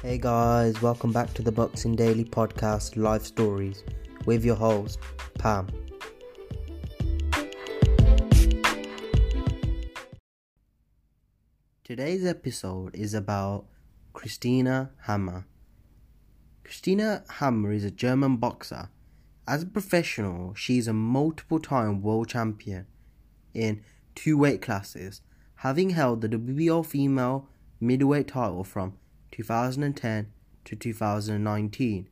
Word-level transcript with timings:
Hey 0.00 0.16
guys, 0.16 0.80
welcome 0.80 1.10
back 1.10 1.34
to 1.34 1.42
the 1.42 1.50
Boxing 1.50 1.96
Daily 1.96 2.24
Podcast 2.24 2.96
Live 2.96 3.26
Stories 3.26 3.82
with 4.26 4.44
your 4.44 4.54
host, 4.54 5.00
Pam. 5.40 5.66
Today's 11.82 12.24
episode 12.24 12.94
is 12.94 13.12
about 13.12 13.64
Christina 14.12 14.92
Hammer. 15.06 15.48
Christina 16.62 17.24
Hammer 17.28 17.72
is 17.72 17.82
a 17.82 17.90
German 17.90 18.36
boxer. 18.36 18.90
As 19.48 19.64
a 19.64 19.66
professional, 19.66 20.54
she 20.54 20.78
is 20.78 20.86
a 20.86 20.92
multiple 20.92 21.58
time 21.58 22.02
world 22.02 22.28
champion 22.28 22.86
in 23.52 23.82
two 24.14 24.38
weight 24.38 24.62
classes, 24.62 25.22
having 25.56 25.90
held 25.90 26.20
the 26.20 26.28
WBO 26.28 26.86
female 26.86 27.48
middleweight 27.80 28.28
title 28.28 28.62
from 28.62 28.94
2010 29.32 30.32
to 30.64 30.76
2019, 30.76 32.08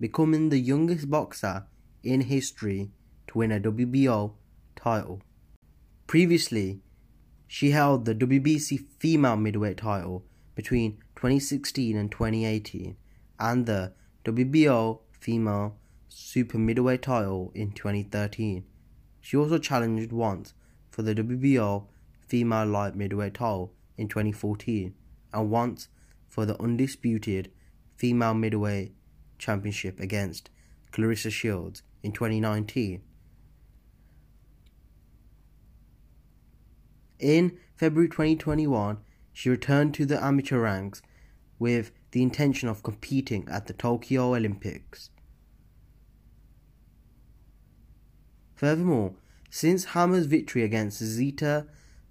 becoming 0.00 0.48
the 0.48 0.58
youngest 0.58 1.10
boxer 1.10 1.66
in 2.02 2.22
history 2.22 2.90
to 3.26 3.38
win 3.38 3.52
a 3.52 3.60
WBO 3.60 4.32
title. 4.76 5.22
Previously, 6.06 6.80
she 7.46 7.70
held 7.70 8.04
the 8.04 8.14
WBC 8.14 8.84
female 8.98 9.36
middleweight 9.36 9.78
title 9.78 10.24
between 10.54 10.98
2016 11.16 11.96
and 11.96 12.10
2018 12.10 12.96
and 13.38 13.66
the 13.66 13.92
WBO 14.24 15.00
female 15.18 15.76
super 16.08 16.58
middleweight 16.58 17.02
title 17.02 17.50
in 17.54 17.72
2013. 17.72 18.64
She 19.20 19.36
also 19.36 19.58
challenged 19.58 20.12
once 20.12 20.54
for 20.90 21.02
the 21.02 21.14
WBO 21.14 21.86
female 22.26 22.66
light 22.66 22.94
middleweight 22.94 23.34
title 23.34 23.72
in 23.96 24.08
2014 24.08 24.94
and 25.32 25.50
once 25.50 25.88
for 26.34 26.44
the 26.44 26.60
undisputed 26.60 27.48
female 27.94 28.34
middleweight 28.34 28.92
championship 29.38 30.00
against 30.00 30.50
Claressa 30.90 31.30
Shields 31.30 31.84
in 32.02 32.10
2019. 32.10 33.00
In 37.20 37.56
February 37.76 38.08
2021, 38.08 38.98
she 39.32 39.48
returned 39.48 39.94
to 39.94 40.04
the 40.04 40.20
amateur 40.20 40.58
ranks 40.58 41.02
with 41.60 41.92
the 42.10 42.22
intention 42.22 42.68
of 42.68 42.82
competing 42.82 43.46
at 43.48 43.68
the 43.68 43.72
Tokyo 43.72 44.34
Olympics. 44.34 45.10
Furthermore, 48.56 49.14
since 49.50 49.84
Hammer's 49.84 50.26
victory 50.26 50.64
against 50.64 50.98
Zita 50.98 51.68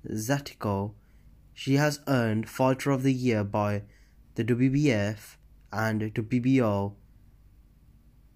Zatyko, 0.10 0.94
she 1.54 1.74
has 1.76 2.00
earned 2.08 2.48
Fighter 2.48 2.92
of 2.92 3.04
the 3.04 3.12
Year 3.12 3.44
by 3.44 3.82
the 4.36 4.44
WBF 4.44 5.38
and 5.72 6.02
WBO. 6.14 6.94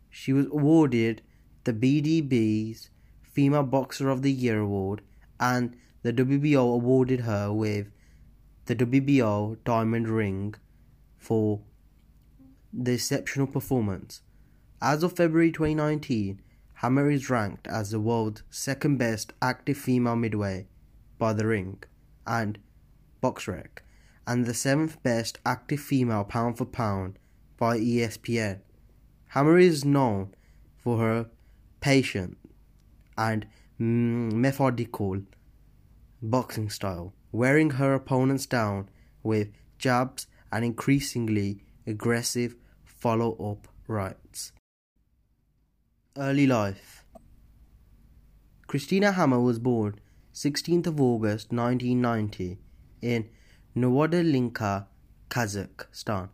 She 0.09 0.33
was 0.33 0.47
awarded 0.47 1.21
the 1.63 1.73
BDB's 1.73 2.89
Female 3.21 3.63
Boxer 3.63 4.09
of 4.09 4.21
the 4.21 4.31
Year 4.31 4.59
award 4.59 5.01
and 5.39 5.75
the 6.01 6.13
WBO 6.13 6.73
awarded 6.73 7.21
her 7.21 7.51
with 7.53 7.91
the 8.65 8.75
WBO 8.75 9.57
Diamond 9.63 10.07
Ring 10.07 10.55
for 11.17 11.61
the 12.73 12.93
exceptional 12.93 13.47
performance. 13.47 14.21
As 14.81 15.03
of 15.03 15.13
February 15.13 15.51
2019, 15.51 16.41
Hammer 16.75 17.09
is 17.09 17.29
ranked 17.29 17.67
as 17.67 17.89
the 17.89 17.99
world's 17.99 18.43
second 18.51 18.97
best 18.97 19.33
active 19.41 19.77
female 19.77 20.15
midway 20.15 20.67
by 21.17 21.33
The 21.33 21.47
Ring 21.47 21.81
and 22.27 22.59
BoxRec, 23.21 23.79
and 24.27 24.45
the 24.45 24.53
seventh 24.53 25.01
best 25.01 25.39
active 25.45 25.79
female 25.79 26.25
pound 26.25 26.57
for 26.57 26.65
pound 26.65 27.17
by 27.57 27.79
ESPN. 27.79 28.59
Hammer 29.29 29.57
is 29.57 29.85
known 29.85 30.35
for 30.75 30.99
her 30.99 31.29
patient 31.79 32.37
and 33.17 33.47
mm, 33.79 34.31
methodical 34.33 35.21
boxing 36.21 36.69
style, 36.69 37.13
wearing 37.31 37.71
her 37.71 37.93
opponents 37.93 38.45
down 38.45 38.89
with 39.23 39.47
jabs 39.79 40.27
and 40.51 40.65
increasingly 40.65 41.63
aggressive 41.85 42.55
follow 42.83 43.33
up 43.33 43.67
rights. 43.87 44.51
Early 46.17 46.47
life 46.47 47.05
Christina 48.67 49.13
Hammer 49.13 49.39
was 49.39 49.59
born 49.59 49.99
16th 50.33 50.87
of 50.87 50.99
August 50.99 51.53
1990 51.53 52.57
in 53.01 53.29
Novodelinka, 53.77 54.87
Kazakhstan, 55.29 56.29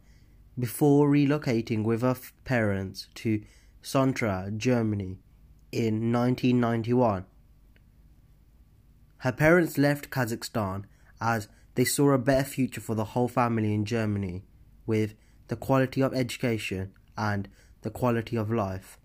before 0.58 1.10
relocating 1.10 1.84
with 1.84 2.02
her 2.02 2.16
parents 2.46 3.10
to 3.16 3.44
Sontra, 3.82 4.56
Germany 4.56 5.18
in 5.72 6.12
1991. 6.14 7.26
Her 9.18 9.32
parents 9.34 9.78
left 9.78 10.10
Kazakhstan 10.10 10.86
as 11.20 11.50
they 11.76 11.84
saw 11.84 12.12
a 12.12 12.18
better 12.18 12.46
future 12.46 12.80
for 12.80 12.96
the 12.96 13.12
whole 13.12 13.28
family 13.28 13.74
in 13.74 13.84
Germany 13.84 14.44
with 14.86 15.16
the 15.50 15.58
quality 15.58 16.02
of 16.02 16.14
education 16.14 16.94
and 17.18 17.50
the 17.82 17.90
quality 17.90 18.38
of 18.38 18.52
life. 18.52 18.98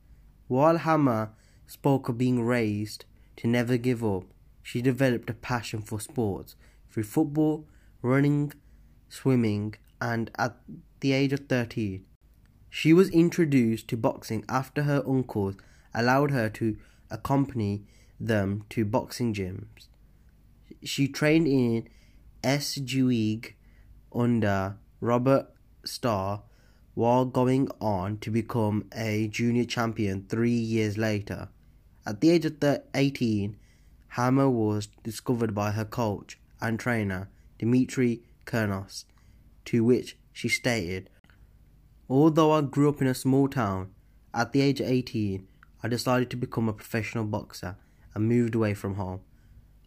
While 0.46 0.78
Hammer 0.78 1.30
spoke 1.66 2.08
of 2.08 2.18
being 2.18 2.42
raised 2.44 3.04
to 3.38 3.48
never 3.48 3.76
give 3.76 4.04
up, 4.04 4.24
she 4.62 4.80
developed 4.80 5.28
a 5.28 5.34
passion 5.34 5.82
for 5.82 5.98
sports 5.98 6.54
through 6.90 7.04
football, 7.04 7.66
running, 8.02 8.52
swimming, 9.08 9.74
and 10.00 10.30
at 10.38 10.56
the 11.00 11.12
age 11.12 11.32
of 11.32 11.40
13, 11.48 12.04
she 12.70 12.92
was 12.92 13.08
introduced 13.10 13.88
to 13.88 13.96
boxing 13.96 14.44
after 14.48 14.82
her 14.82 15.02
uncles 15.06 15.56
allowed 15.94 16.30
her 16.30 16.48
to 16.48 16.76
accompany 17.10 17.84
them 18.20 18.64
to 18.70 18.84
boxing 18.84 19.32
gyms. 19.32 19.88
She 20.82 21.08
trained 21.08 21.46
in 21.48 21.88
Eschwege 22.42 23.54
under 24.14 24.76
Robert 25.00 25.48
Starr 25.84 26.42
while 26.94 27.24
going 27.24 27.68
on 27.80 28.18
to 28.18 28.30
become 28.30 28.84
a 28.94 29.28
junior 29.28 29.64
champion 29.64 30.26
three 30.28 30.50
years 30.50 30.98
later. 30.98 31.48
At 32.04 32.20
the 32.20 32.30
age 32.30 32.44
of 32.44 32.56
18, 32.94 33.56
Hammer 34.08 34.50
was 34.50 34.88
discovered 35.04 35.54
by 35.54 35.72
her 35.72 35.84
coach 35.84 36.38
and 36.60 36.78
trainer, 36.78 37.28
Dmitry 37.58 38.22
Kernos, 38.46 39.04
to 39.66 39.84
which 39.84 40.16
she 40.32 40.48
stated, 40.48 41.10
Although 42.08 42.52
I 42.52 42.62
grew 42.62 42.88
up 42.88 43.02
in 43.02 43.06
a 43.06 43.14
small 43.14 43.48
town, 43.48 43.90
at 44.32 44.52
the 44.52 44.60
age 44.60 44.80
of 44.80 44.88
18, 44.88 45.46
I 45.82 45.88
decided 45.88 46.30
to 46.30 46.36
become 46.36 46.68
a 46.68 46.72
professional 46.72 47.24
boxer 47.24 47.76
and 48.14 48.28
moved 48.28 48.54
away 48.54 48.74
from 48.74 48.94
home. 48.94 49.20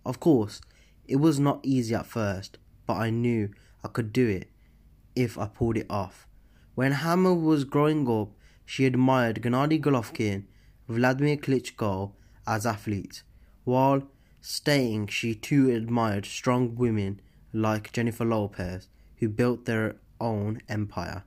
Of 0.05 0.19
course, 0.19 0.61
it 1.05 1.17
was 1.17 1.39
not 1.39 1.59
easy 1.63 1.95
at 1.95 2.05
first, 2.05 2.57
but 2.85 2.97
I 2.97 3.09
knew 3.09 3.49
I 3.83 3.87
could 3.87 4.13
do 4.13 4.27
it 4.27 4.49
if 5.15 5.37
I 5.37 5.47
pulled 5.47 5.77
it 5.77 5.87
off. 5.89 6.27
When 6.75 6.91
Hammer 6.91 7.33
was 7.33 7.63
growing 7.63 8.09
up, 8.09 8.29
she 8.65 8.85
admired 8.85 9.41
Gennady 9.41 9.81
Golovkin, 9.81 10.45
Vladimir 10.87 11.37
Klitschko 11.37 12.13
as 12.47 12.65
athletes, 12.65 13.23
while 13.63 14.03
stating 14.39 15.07
she 15.07 15.35
too 15.35 15.69
admired 15.69 16.25
strong 16.25 16.75
women 16.75 17.19
like 17.53 17.91
Jennifer 17.91 18.25
Lopez, 18.25 18.87
who 19.17 19.29
built 19.29 19.65
their 19.65 19.95
own 20.19 20.61
empire. 20.69 21.23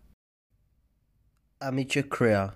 Amateur 1.61 2.03
career 2.03 2.53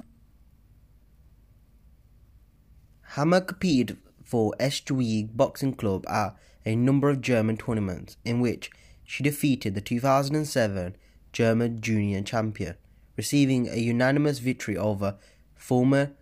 Hammer 3.12 3.40
competed 3.40 3.96
for 4.22 4.54
Eschwege 4.60 5.34
Boxing 5.34 5.74
Club 5.74 6.04
at 6.08 6.36
a 6.66 6.76
number 6.76 7.08
of 7.08 7.22
German 7.22 7.56
tournaments 7.56 8.18
in 8.24 8.40
which 8.40 8.70
she 9.04 9.22
defeated 9.22 9.75
the 9.75 9.81
2007 9.81 10.94
German 11.32 11.81
junior 11.81 12.20
champion, 12.20 12.75
receiving 13.16 13.69
a 13.69 13.76
unanimous 13.76 14.38
victory 14.38 14.76
over 14.76 15.16
former 15.54 16.12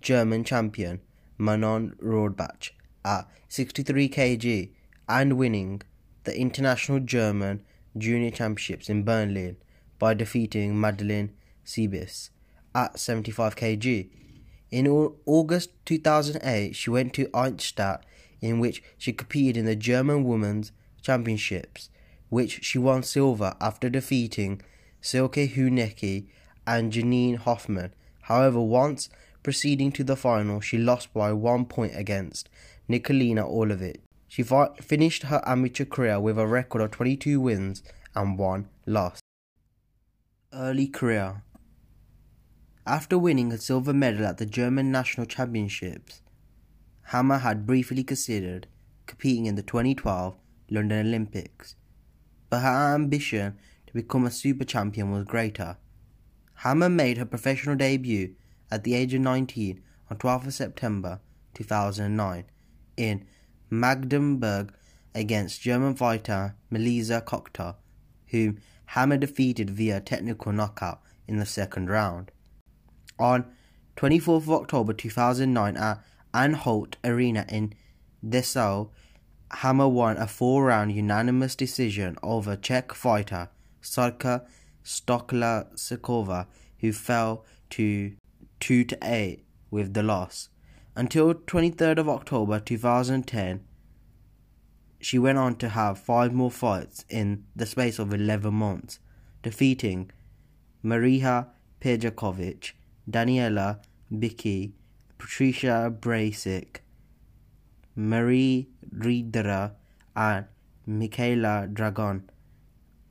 German 0.00 0.44
champion 0.44 1.00
Manon 1.38 1.96
Rodbach 2.00 2.70
at 3.04 3.28
63 3.48 4.08
kg 4.08 4.70
and 5.08 5.36
winning 5.36 5.82
the 6.26 6.38
International 6.38 7.00
German 7.00 7.62
Junior 7.96 8.30
Championships 8.30 8.90
in 8.90 9.04
Berlin 9.04 9.56
by 9.98 10.12
defeating 10.12 10.78
Madeleine 10.78 11.32
Siebius 11.64 12.30
at 12.74 12.98
75 12.98 13.56
kg. 13.56 14.10
In 14.70 14.86
August 15.24 15.70
2008, 15.86 16.74
she 16.74 16.90
went 16.90 17.14
to 17.14 17.28
Eichstätt 17.28 18.00
in 18.42 18.58
which 18.58 18.82
she 18.98 19.12
competed 19.12 19.56
in 19.56 19.64
the 19.64 19.76
German 19.76 20.24
Women's 20.24 20.72
Championships, 21.00 21.88
which 22.28 22.64
she 22.64 22.78
won 22.78 23.02
silver 23.02 23.54
after 23.60 23.88
defeating 23.88 24.60
Silke 25.00 25.48
Hunecke 25.54 26.26
and 26.66 26.92
Janine 26.92 27.38
Hoffman. 27.38 27.94
However, 28.22 28.60
once 28.60 29.08
proceeding 29.42 29.92
to 29.92 30.02
the 30.02 30.16
final, 30.16 30.60
she 30.60 30.76
lost 30.76 31.14
by 31.14 31.32
one 31.32 31.64
point 31.64 31.92
against 31.94 32.48
Nikolina 32.90 33.48
Orlovic. 33.48 34.00
She 34.36 34.42
finished 34.42 35.22
her 35.22 35.42
amateur 35.46 35.86
career 35.86 36.20
with 36.20 36.38
a 36.38 36.46
record 36.46 36.82
of 36.82 36.90
22 36.90 37.40
wins 37.40 37.82
and 38.14 38.38
one 38.38 38.68
loss. 38.84 39.18
Early 40.52 40.88
career 40.88 41.42
After 42.86 43.16
winning 43.16 43.50
a 43.50 43.56
silver 43.56 43.94
medal 43.94 44.26
at 44.26 44.36
the 44.36 44.44
German 44.44 44.92
National 44.92 45.24
Championships, 45.24 46.20
Hammer 47.04 47.38
had 47.38 47.64
briefly 47.64 48.04
considered 48.04 48.66
competing 49.06 49.46
in 49.46 49.54
the 49.54 49.62
2012 49.62 50.36
London 50.70 51.06
Olympics, 51.06 51.76
but 52.50 52.60
her 52.60 52.94
ambition 52.94 53.56
to 53.86 53.94
become 53.94 54.26
a 54.26 54.30
super 54.30 54.66
champion 54.66 55.12
was 55.12 55.24
greater. 55.24 55.78
Hammer 56.56 56.90
made 56.90 57.16
her 57.16 57.24
professional 57.24 57.74
debut 57.74 58.34
at 58.70 58.84
the 58.84 58.96
age 58.96 59.14
of 59.14 59.22
19 59.22 59.82
on 60.10 60.18
12th 60.18 60.52
September 60.52 61.20
2009 61.54 62.44
in 62.98 63.24
Magdeburg 63.70 64.72
against 65.14 65.62
German 65.62 65.94
fighter 65.94 66.54
Melissa 66.70 67.20
Kochter, 67.20 67.76
whom 68.28 68.58
Hammer 68.86 69.16
defeated 69.16 69.70
via 69.70 70.00
technical 70.00 70.52
knockout 70.52 71.00
in 71.26 71.36
the 71.38 71.46
second 71.46 71.88
round. 71.88 72.30
On 73.18 73.46
24th 73.96 74.36
of 74.36 74.50
October 74.50 74.92
2009 74.92 75.76
at 75.76 76.04
Anhalt 76.34 76.96
Arena 77.02 77.46
in 77.48 77.72
Dessau, 78.24 78.90
Hammer 79.50 79.88
won 79.88 80.16
a 80.16 80.26
four-round 80.26 80.92
unanimous 80.92 81.54
decision 81.56 82.16
over 82.22 82.56
Czech 82.56 82.92
fighter 82.92 83.48
Sarka 83.80 84.44
Stoklasakova, 84.84 86.46
who 86.80 86.92
fell 86.92 87.44
to 87.70 88.12
2 88.60 88.84
to 88.84 88.98
8 89.02 89.44
with 89.70 89.94
the 89.94 90.02
loss. 90.02 90.48
Until 90.98 91.34
23rd 91.34 91.98
of 91.98 92.08
October 92.08 92.58
2010, 92.58 93.62
she 94.98 95.18
went 95.18 95.36
on 95.36 95.56
to 95.56 95.68
have 95.68 95.98
five 95.98 96.32
more 96.32 96.50
fights 96.50 97.04
in 97.10 97.44
the 97.54 97.66
space 97.66 97.98
of 97.98 98.14
11 98.14 98.54
months, 98.54 98.98
defeating 99.42 100.10
Maria 100.82 101.48
Pejakovic, 101.82 102.72
Daniela 103.10 103.80
Bicki, 104.10 104.72
Patricia 105.18 105.94
Brasic, 106.00 106.78
Marie 107.94 108.70
Riedera, 108.90 109.74
and 110.16 110.46
Michaela 110.86 111.68
Dragon, 111.70 112.30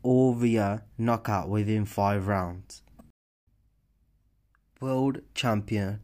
all 0.01 0.33
via 0.33 0.85
knockout 0.97 1.49
within 1.49 1.85
five 1.85 2.25
rounds. 2.25 2.81
World 4.81 5.19
Champion 5.35 5.99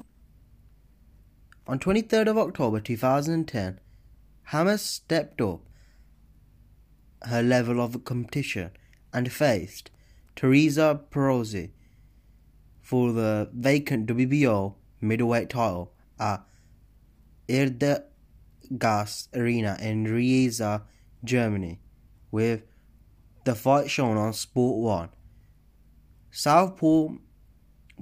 On 1.68 1.80
23rd 1.80 2.28
of 2.28 2.38
October 2.38 2.80
2010, 2.80 3.80
Hammer 4.46 4.78
stepped 4.78 5.40
up 5.42 5.62
her 7.24 7.44
level 7.44 7.80
of 7.80 8.04
competition 8.04 8.72
and 9.14 9.32
faced 9.32 9.92
Teresa 10.36 11.02
Perozzi 11.12 11.70
for 12.82 13.12
the 13.14 13.50
vacant 13.54 14.08
WBO 14.08 14.74
middleweight 15.00 15.50
title 15.50 15.94
at 16.20 16.44
Erdgas 17.48 19.28
Arena 19.36 19.78
in 19.80 20.06
Riesa, 20.06 20.82
Germany, 21.24 21.80
with 22.32 22.64
the 23.44 23.56
fight 23.56 23.90
shown 23.90 24.18
on 24.18 24.34
Sport 24.34 24.78
1. 24.80 25.10
Southpaw 26.32 27.10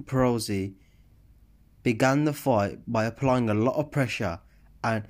Perozzi 0.04 0.74
began 1.82 2.24
the 2.24 2.32
fight 2.32 2.80
by 2.86 3.04
applying 3.04 3.48
a 3.48 3.54
lot 3.54 3.76
of 3.76 3.90
pressure 3.90 4.40
and 4.82 5.04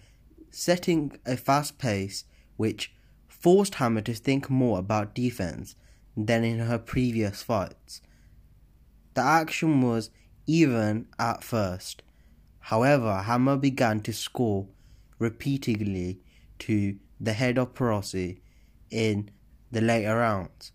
setting 0.51 1.17
a 1.27 1.37
fast 1.37 1.79
pace 1.79 2.25
which 2.57 2.93
forced 3.29 3.77
Hammer 3.77 4.03
to 4.03 4.15
think 4.15 4.51
more 4.51 4.79
about 4.79 5.15
defense 5.15 5.77
than 6.17 6.45
in 6.45 6.61
her 6.61 6.79
previous 6.79 7.43
fights. 7.43 8.03
The 9.15 9.23
action 9.23 9.81
was 9.81 10.11
even 10.47 11.07
at 11.19 11.43
first. 11.43 12.03
However, 12.61 13.23
Hammer 13.23 13.57
began 13.57 14.01
to 14.01 14.13
score 14.13 14.69
repeatedly 15.19 16.21
to 16.61 16.97
the 17.21 17.33
head 17.33 17.59
of 17.59 17.75
Perozzi 17.75 18.41
in 18.91 19.31
the 19.71 19.81
later 19.81 20.17
rounds. 20.17 20.73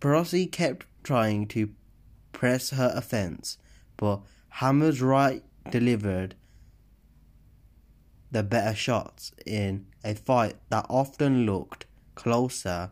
Perozzi 0.00 0.50
kept 0.50 0.86
trying 1.02 1.46
to 1.48 1.70
press 2.32 2.70
her 2.70 2.92
offense, 2.94 3.58
but 3.96 4.20
Hammer's 4.50 5.00
right 5.00 5.42
delivered 5.70 6.34
the 8.30 8.42
better 8.42 8.74
shots 8.74 9.32
in 9.46 9.86
a 10.04 10.14
fight 10.14 10.56
that 10.68 10.86
often 10.88 11.46
looked 11.46 11.86
closer 12.14 12.90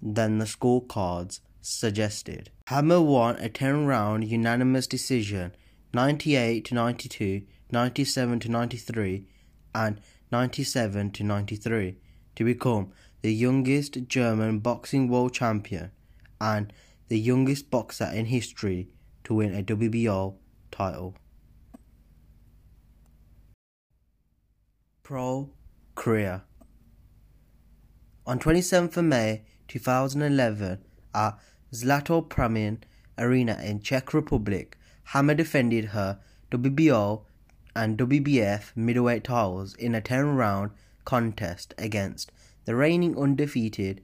than 0.00 0.38
the 0.38 0.44
scorecards 0.44 1.40
suggested. 1.60 2.50
Hammer 2.66 3.00
won 3.00 3.36
a 3.36 3.48
10 3.48 3.86
round 3.86 4.28
unanimous 4.28 4.86
decision 4.86 5.54
98 5.92 6.64
to 6.66 6.74
92, 6.74 7.42
97 7.70 8.40
to 8.40 8.48
93, 8.50 9.26
and 9.74 10.00
97 10.30 11.10
to 11.12 11.24
93 11.24 11.96
to 12.36 12.44
become 12.44 12.92
the 13.22 13.32
youngest 13.32 14.06
German 14.08 14.58
boxing 14.58 15.08
world 15.08 15.32
champion 15.32 15.90
and 16.40 16.72
the 17.08 17.18
youngest 17.18 17.70
boxer 17.70 18.10
in 18.12 18.26
history 18.26 18.88
to 19.24 19.34
win 19.34 19.54
a 19.54 19.62
WBO 19.62 20.36
title. 20.70 21.16
Pro 25.02 25.50
career. 25.94 26.42
On 28.26 28.38
27th 28.38 28.96
of 28.96 29.04
May 29.04 29.42
2011 29.68 30.78
at 31.14 31.38
Zlato 31.72 32.26
Pramin 32.26 32.78
Arena 33.18 33.58
in 33.62 33.80
Czech 33.80 34.14
Republic, 34.14 34.78
Hammer 35.04 35.34
defended 35.34 35.86
her 35.86 36.18
WBO 36.50 37.24
and 37.76 37.98
WBF 37.98 38.76
middleweight 38.76 39.24
titles 39.24 39.74
in 39.74 39.94
a 39.94 40.00
10-round 40.00 40.70
contest 41.04 41.74
against 41.76 42.32
the 42.64 42.74
reigning 42.74 43.18
undefeated 43.18 44.00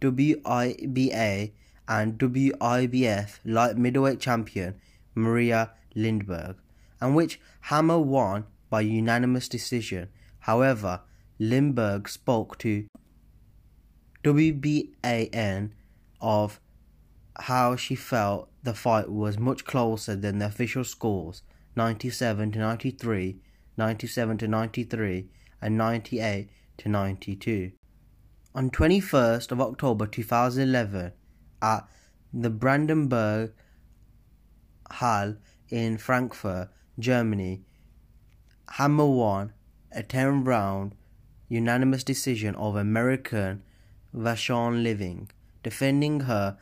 WIBA 0.00 1.52
and 1.88 2.18
WIBF 2.18 3.38
light 3.44 3.76
middleweight 3.76 4.20
champion 4.20 4.74
Maria 5.14 5.72
Lindberg, 5.94 6.56
and 7.00 7.14
which 7.14 7.40
Hammer 7.62 7.98
won 7.98 8.44
by 8.68 8.80
unanimous 8.80 9.48
decision. 9.48 10.08
However, 10.40 11.00
Lindberg 11.38 12.08
spoke 12.08 12.58
to 12.58 12.86
WBAN 14.24 15.70
of 16.20 16.60
how 17.40 17.76
she 17.76 17.94
felt 17.94 18.50
the 18.62 18.74
fight 18.74 19.10
was 19.10 19.38
much 19.38 19.64
closer 19.64 20.16
than 20.16 20.38
the 20.38 20.46
official 20.46 20.84
scores 20.84 21.42
97 21.76 22.52
to 22.52 22.58
93, 22.58 23.38
97 23.76 24.38
to 24.38 24.48
93, 24.48 25.28
and 25.60 25.76
98 25.76 26.48
to 26.78 26.88
92. 26.88 27.72
On 28.54 28.70
21st 28.70 29.52
of 29.52 29.60
October 29.60 30.06
2011, 30.06 31.12
at 31.62 31.88
the 32.32 32.50
Brandenburg 32.50 33.52
Hall 34.90 35.36
in 35.68 35.98
Frankfurt, 35.98 36.68
Germany, 36.98 37.62
Hammer 38.70 39.06
won 39.06 39.52
a 39.92 40.02
10 40.02 40.44
round 40.44 40.94
unanimous 41.48 42.04
decision 42.04 42.54
over 42.56 42.80
American 42.80 43.62
Vashon 44.14 44.82
Living, 44.82 45.30
defending 45.62 46.20
her 46.20 46.56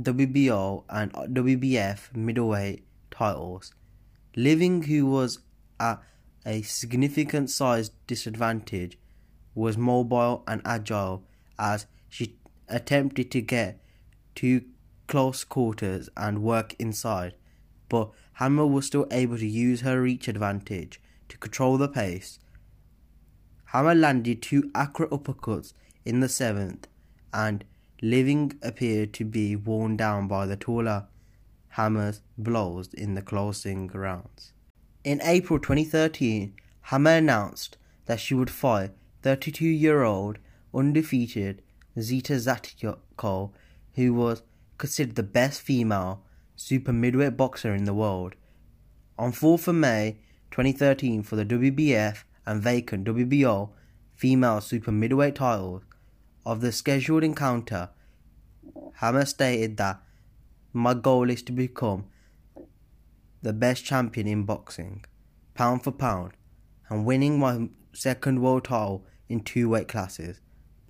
WBO 0.00 0.84
and 0.88 1.12
WBF 1.12 2.14
middleweight 2.16 2.84
titles. 3.10 3.74
Living, 4.36 4.82
who 4.84 5.06
was 5.06 5.40
at 5.78 6.02
a 6.46 6.62
significant 6.62 7.50
size 7.50 7.90
disadvantage, 8.06 8.98
was 9.54 9.76
mobile 9.76 10.42
and 10.46 10.62
agile 10.64 11.24
as 11.58 11.86
she 12.08 12.39
attempted 12.70 13.30
to 13.32 13.40
get 13.40 13.82
to 14.36 14.64
close 15.06 15.44
quarters 15.44 16.08
and 16.16 16.42
work 16.42 16.74
inside, 16.78 17.34
but 17.88 18.10
Hammer 18.34 18.66
was 18.66 18.86
still 18.86 19.06
able 19.10 19.36
to 19.38 19.46
use 19.46 19.80
her 19.80 20.00
reach 20.00 20.28
advantage 20.28 21.00
to 21.28 21.36
control 21.38 21.76
the 21.76 21.88
pace. 21.88 22.38
Hammer 23.66 23.94
landed 23.94 24.40
two 24.40 24.70
accurate 24.74 25.10
uppercuts 25.10 25.72
in 26.04 26.20
the 26.20 26.28
seventh, 26.28 26.86
and 27.32 27.64
Living 28.02 28.58
appeared 28.62 29.12
to 29.12 29.24
be 29.26 29.54
worn 29.54 29.94
down 29.94 30.26
by 30.26 30.46
the 30.46 30.56
taller 30.56 31.06
Hammer's 31.74 32.22
blows 32.38 32.92
in 32.94 33.14
the 33.14 33.20
closing 33.20 33.88
rounds. 33.88 34.52
In 35.04 35.20
April 35.22 35.58
2013, 35.58 36.54
Hammer 36.82 37.10
announced 37.10 37.76
that 38.06 38.18
she 38.18 38.32
would 38.34 38.50
fight 38.50 38.92
32 39.22 39.66
year 39.66 40.02
old 40.02 40.38
undefeated 40.74 41.60
Zita 42.02 42.34
Zatyko, 42.34 43.50
who 43.94 44.14
was 44.14 44.42
considered 44.78 45.16
the 45.16 45.22
best 45.22 45.60
female 45.60 46.24
super 46.56 46.92
middleweight 46.92 47.36
boxer 47.36 47.74
in 47.74 47.84
the 47.84 47.94
world. 47.94 48.34
On 49.18 49.32
4th 49.32 49.68
of 49.68 49.74
May 49.74 50.18
2013 50.50 51.22
for 51.22 51.36
the 51.36 51.44
WBF 51.44 52.24
and 52.46 52.62
vacant 52.62 53.06
WBO 53.06 53.70
female 54.14 54.60
super 54.60 54.92
middleweight 54.92 55.36
titles 55.36 55.82
of 56.44 56.60
the 56.60 56.72
scheduled 56.72 57.22
encounter 57.22 57.90
Hammer 58.94 59.24
stated 59.24 59.76
that 59.78 60.02
my 60.72 60.94
goal 60.94 61.30
is 61.30 61.42
to 61.44 61.52
become 61.52 62.04
the 63.42 63.52
best 63.54 63.84
champion 63.84 64.26
in 64.26 64.44
boxing, 64.44 65.04
pound 65.54 65.82
for 65.82 65.90
pound, 65.90 66.32
and 66.88 67.06
winning 67.06 67.38
my 67.38 67.70
second 67.94 68.42
world 68.42 68.64
title 68.64 69.06
in 69.28 69.40
two 69.40 69.68
weight 69.70 69.88
classes 69.88 70.40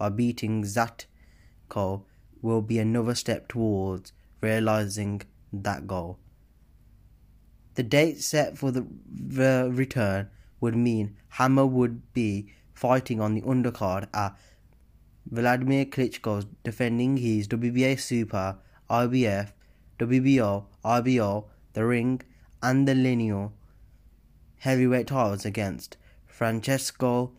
by 0.00 0.09
beating 0.09 0.64
Zatko 0.64 2.04
will 2.40 2.62
be 2.62 2.78
another 2.78 3.14
step 3.14 3.49
towards 3.49 4.14
realizing 4.40 5.21
that 5.52 5.87
goal. 5.87 6.19
The 7.75 7.83
date 7.83 8.23
set 8.23 8.57
for 8.57 8.71
the, 8.71 8.87
the 9.07 9.71
return 9.71 10.30
would 10.59 10.75
mean 10.75 11.19
Hammer 11.28 11.66
would 11.66 12.14
be 12.14 12.50
fighting 12.73 13.21
on 13.21 13.35
the 13.35 13.42
undercard 13.42 14.09
at 14.14 14.35
Vladimir 15.30 15.85
Klitschko's 15.85 16.47
defending 16.64 17.19
his 17.19 17.47
WBA 17.47 18.00
Super, 18.00 18.57
IBF, 18.88 19.52
WBO, 19.99 20.64
IBO, 20.83 21.45
the 21.75 21.85
Ring, 21.85 22.23
and 22.62 22.88
the 22.88 22.95
lineal 22.95 23.52
heavyweight 24.61 25.09
titles 25.09 25.45
against 25.45 25.99
Francesco 26.26 27.33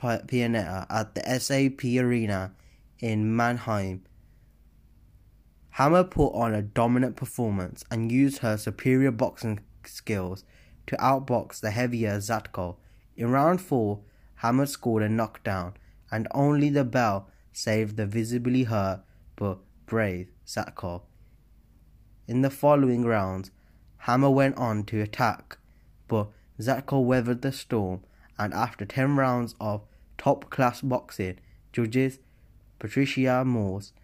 Pianeta 0.00 0.86
at 0.88 1.14
the 1.14 1.40
SAP 1.40 1.84
Arena 1.84 2.52
in 2.98 3.34
Mannheim. 3.36 4.02
Hammer 5.70 6.04
put 6.04 6.32
on 6.34 6.54
a 6.54 6.62
dominant 6.62 7.16
performance 7.16 7.84
and 7.90 8.10
used 8.10 8.38
her 8.38 8.56
superior 8.56 9.10
boxing 9.10 9.60
skills 9.84 10.44
to 10.86 10.96
outbox 10.96 11.60
the 11.60 11.70
heavier 11.70 12.18
Zatko. 12.18 12.76
In 13.16 13.30
round 13.30 13.60
4, 13.60 14.00
Hammer 14.36 14.66
scored 14.66 15.02
a 15.02 15.08
knockdown, 15.08 15.74
and 16.10 16.26
only 16.32 16.70
the 16.70 16.84
bell 16.84 17.28
saved 17.52 17.96
the 17.96 18.06
visibly 18.06 18.64
hurt 18.64 19.02
but 19.36 19.58
brave 19.86 20.28
Zatko. 20.46 21.02
In 22.26 22.42
the 22.42 22.50
following 22.50 23.04
rounds, 23.04 23.50
Hammer 23.98 24.30
went 24.30 24.56
on 24.56 24.84
to 24.84 25.00
attack, 25.00 25.58
but 26.08 26.28
Zatko 26.58 27.04
weathered 27.04 27.42
the 27.42 27.52
storm, 27.52 28.02
and 28.38 28.52
after 28.54 28.84
10 28.84 29.16
rounds 29.16 29.54
of 29.60 29.82
top 30.20 30.50
class 30.50 30.82
boxing, 30.82 31.38
judges 31.72 32.18
Patricia 32.78 33.42
Morse, 33.42 33.94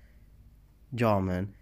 Jarman, 0.95 1.55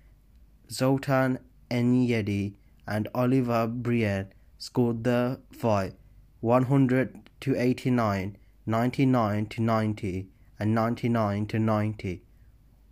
Zoltan 0.71 1.41
Enyedi, 1.73 2.55
and 2.87 3.09
Oliver 3.13 3.67
Brienne 3.67 4.33
scored 4.57 5.03
the 5.03 5.41
fight 5.51 5.95
100 6.41 7.31
to 7.41 7.57
89, 7.57 8.37
99 8.65 9.47
to 9.47 9.61
90, 9.61 10.29
and 10.61 10.75
99 10.75 11.47
to 11.47 11.59
90, 11.59 12.23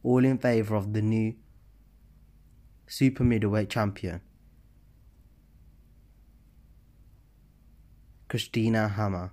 all 0.03 0.25
in 0.25 0.39
favor 0.39 0.75
of 0.75 0.93
the 0.93 1.03
new 1.03 1.33
super 2.89 3.23
middleweight 3.23 3.71
champion. 3.71 4.21
Christina 8.29 8.89
Hammer. 8.89 9.31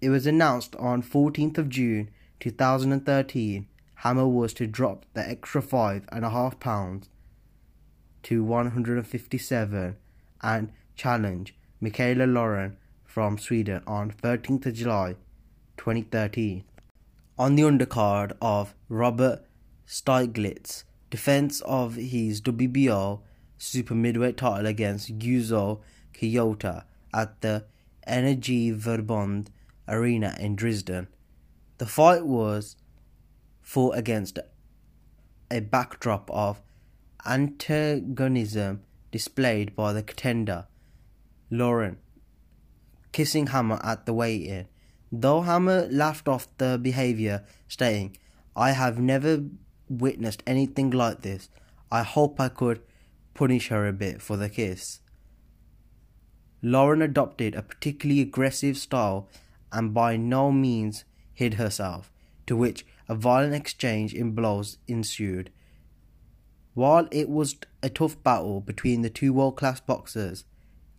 It 0.00 0.10
was 0.10 0.26
announced 0.26 0.76
on 0.76 1.02
14th 1.02 1.58
of 1.58 1.68
June 1.68 2.10
2013 2.40 3.66
Hammer 4.04 4.28
was 4.28 4.52
to 4.54 4.66
drop 4.66 5.06
the 5.14 5.26
extra 5.26 5.62
five 5.62 6.04
and 6.10 6.26
a 6.26 6.30
half 6.30 6.60
pounds 6.60 7.08
to 8.24 8.44
157 8.44 9.96
and 10.42 10.72
challenge 10.94 11.54
Mikaela 11.82 12.30
Lauren 12.30 12.76
from 13.04 13.38
Sweden 13.38 13.82
on 13.86 14.10
13th 14.10 14.66
of 14.66 14.74
July 14.74 15.14
2013. 15.78 16.64
On 17.38 17.54
the 17.54 17.62
undercard 17.62 18.32
of 18.42 18.74
Robert 18.88 19.46
Stieglitz 19.86 20.84
defense 21.10 21.60
of 21.62 21.94
his 21.94 22.42
WBO 22.42 23.20
super 23.56 23.94
middleweight 23.94 24.36
title 24.36 24.66
against 24.66 25.18
Yuzo 25.18 25.80
Kiyota 26.12 26.84
at 27.14 27.40
the 27.40 27.64
Energieverbund 28.06 29.46
Arena 29.88 30.36
in 30.38 30.56
Dresden. 30.56 31.08
The 31.78 31.86
fight 31.86 32.24
was 32.26 32.76
fought 33.62 33.96
against 33.96 34.38
a 35.50 35.60
backdrop 35.60 36.30
of 36.30 36.62
antagonism 37.26 38.82
displayed 39.10 39.74
by 39.76 39.92
the 39.92 40.02
contender, 40.02 40.66
Lauren, 41.50 41.98
kissing 43.12 43.48
Hammer 43.48 43.80
at 43.82 44.06
the 44.06 44.12
weigh-in. 44.12 44.66
Though 45.12 45.42
Hammer 45.42 45.86
laughed 45.90 46.28
off 46.28 46.48
the 46.58 46.78
behaviour, 46.80 47.44
stating, 47.68 48.16
I 48.56 48.72
have 48.72 48.98
never 48.98 49.44
witnessed 49.88 50.42
anything 50.46 50.90
like 50.90 51.22
this. 51.22 51.48
I 51.90 52.02
hope 52.02 52.40
I 52.40 52.48
could 52.48 52.80
punish 53.34 53.68
her 53.68 53.86
a 53.86 53.92
bit 53.92 54.20
for 54.20 54.36
the 54.36 54.48
kiss. 54.48 55.00
Lauren 56.62 57.02
adopted 57.02 57.54
a 57.54 57.62
particularly 57.62 58.20
aggressive 58.20 58.76
style 58.76 59.28
and 59.74 59.92
by 59.92 60.16
no 60.16 60.50
means 60.52 61.04
hid 61.34 61.54
herself, 61.54 62.10
to 62.46 62.56
which 62.56 62.86
a 63.08 63.14
violent 63.14 63.54
exchange 63.54 64.14
in 64.14 64.30
blows 64.30 64.78
ensued. 64.86 65.50
While 66.72 67.08
it 67.10 67.28
was 67.28 67.56
a 67.82 67.90
tough 67.90 68.22
battle 68.22 68.60
between 68.60 69.02
the 69.02 69.10
two 69.10 69.32
world 69.32 69.56
class 69.56 69.80
boxers, 69.80 70.44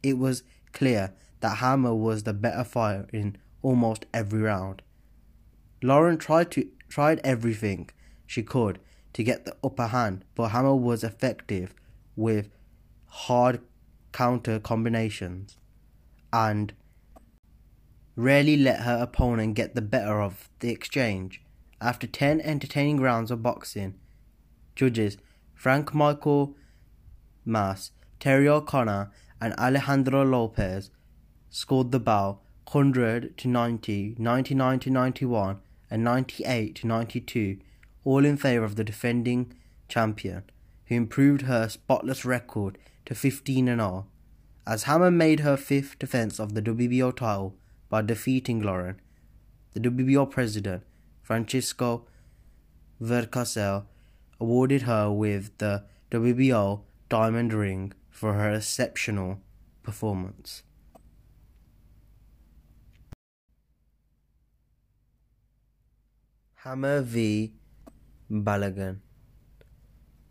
it 0.03 0.17
was 0.17 0.43
clear 0.73 1.13
that 1.39 1.57
Hammer 1.57 1.95
was 1.95 2.23
the 2.23 2.33
better 2.33 2.63
fighter 2.63 3.07
in 3.11 3.37
almost 3.61 4.05
every 4.13 4.41
round. 4.41 4.81
Lauren 5.81 6.17
tried 6.17 6.51
to 6.51 6.67
tried 6.87 7.19
everything 7.23 7.89
she 8.27 8.43
could 8.43 8.79
to 9.13 9.23
get 9.23 9.45
the 9.45 9.55
upper 9.63 9.87
hand, 9.87 10.23
but 10.35 10.49
Hammer 10.49 10.75
was 10.75 11.03
effective 11.03 11.73
with 12.15 12.49
hard 13.07 13.61
counter 14.11 14.59
combinations 14.59 15.57
and 16.31 16.73
rarely 18.15 18.55
let 18.55 18.81
her 18.81 18.97
opponent 19.01 19.55
get 19.55 19.75
the 19.75 19.81
better 19.81 20.21
of 20.21 20.49
the 20.59 20.69
exchange. 20.69 21.41
After 21.81 22.07
10 22.07 22.41
entertaining 22.41 23.01
rounds 23.01 23.31
of 23.31 23.43
boxing, 23.43 23.95
judges 24.75 25.17
Frank 25.53 25.93
Michael 25.93 26.55
Mas, 27.43 27.91
Terry 28.19 28.47
O'Connor, 28.47 29.11
and 29.41 29.53
Alejandro 29.55 30.23
Lopez 30.23 30.89
scored 31.49 31.91
the 31.91 31.99
bout 31.99 32.39
100 32.71 33.37
to 33.37 33.47
90, 33.47 34.15
99 34.17 34.79
to 34.79 34.89
91, 34.89 35.59
and 35.91 36.03
98 36.03 36.75
to 36.75 36.87
92, 36.87 37.59
all 38.03 38.25
in 38.25 38.37
favour 38.37 38.65
of 38.65 38.75
the 38.75 38.83
defending 38.83 39.53
champion 39.87 40.43
who 40.87 40.95
improved 40.95 41.43
her 41.43 41.69
spotless 41.69 42.25
record 42.25 42.77
to 43.05 43.13
15 43.13 43.67
and 43.67 43.81
0, 43.81 44.07
as 44.65 44.83
Hammer 44.83 45.11
made 45.11 45.41
her 45.41 45.57
fifth 45.57 45.99
defense 45.99 46.39
of 46.39 46.53
the 46.53 46.61
WBO 46.61 47.15
title 47.15 47.55
by 47.95 48.01
defeating 48.01 48.61
Lauren. 48.61 48.99
The 49.71 49.79
WBO 49.79 50.29
president, 50.29 50.83
Francisco 51.21 52.05
Valcarcel, 53.01 53.85
awarded 54.37 54.81
her 54.81 55.09
with 55.09 55.57
the 55.59 55.85
WBO 56.11 56.81
Diamond 57.07 57.53
Ring 57.53 57.93
for 58.09 58.33
her 58.33 58.51
exceptional 58.51 59.39
performance. 59.81 60.63
Hammer 66.55 66.99
v. 67.01 67.53
Balogun 68.29 68.99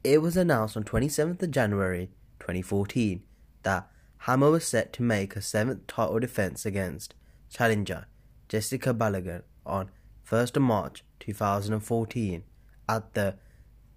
it 0.03 0.21
was 0.21 0.37
announced 0.37 0.77
on 0.77 0.85
27th 0.85 1.43
of 1.43 1.51
January 1.51 2.11
2014 2.41 3.23
that 3.63 3.89
Hammer 4.19 4.51
was 4.51 4.67
set 4.67 4.93
to 4.93 5.03
make 5.03 5.33
her 5.33 5.41
seventh 5.41 5.87
title 5.87 6.19
defense 6.19 6.67
against 6.67 7.15
challenger 7.55 8.07
Jessica 8.49 8.93
Balogun 8.93 9.43
on 9.65 9.89
1st 10.29 10.57
of 10.57 10.63
March 10.63 11.05
2014 11.21 12.43
at 12.89 13.15
the 13.15 13.37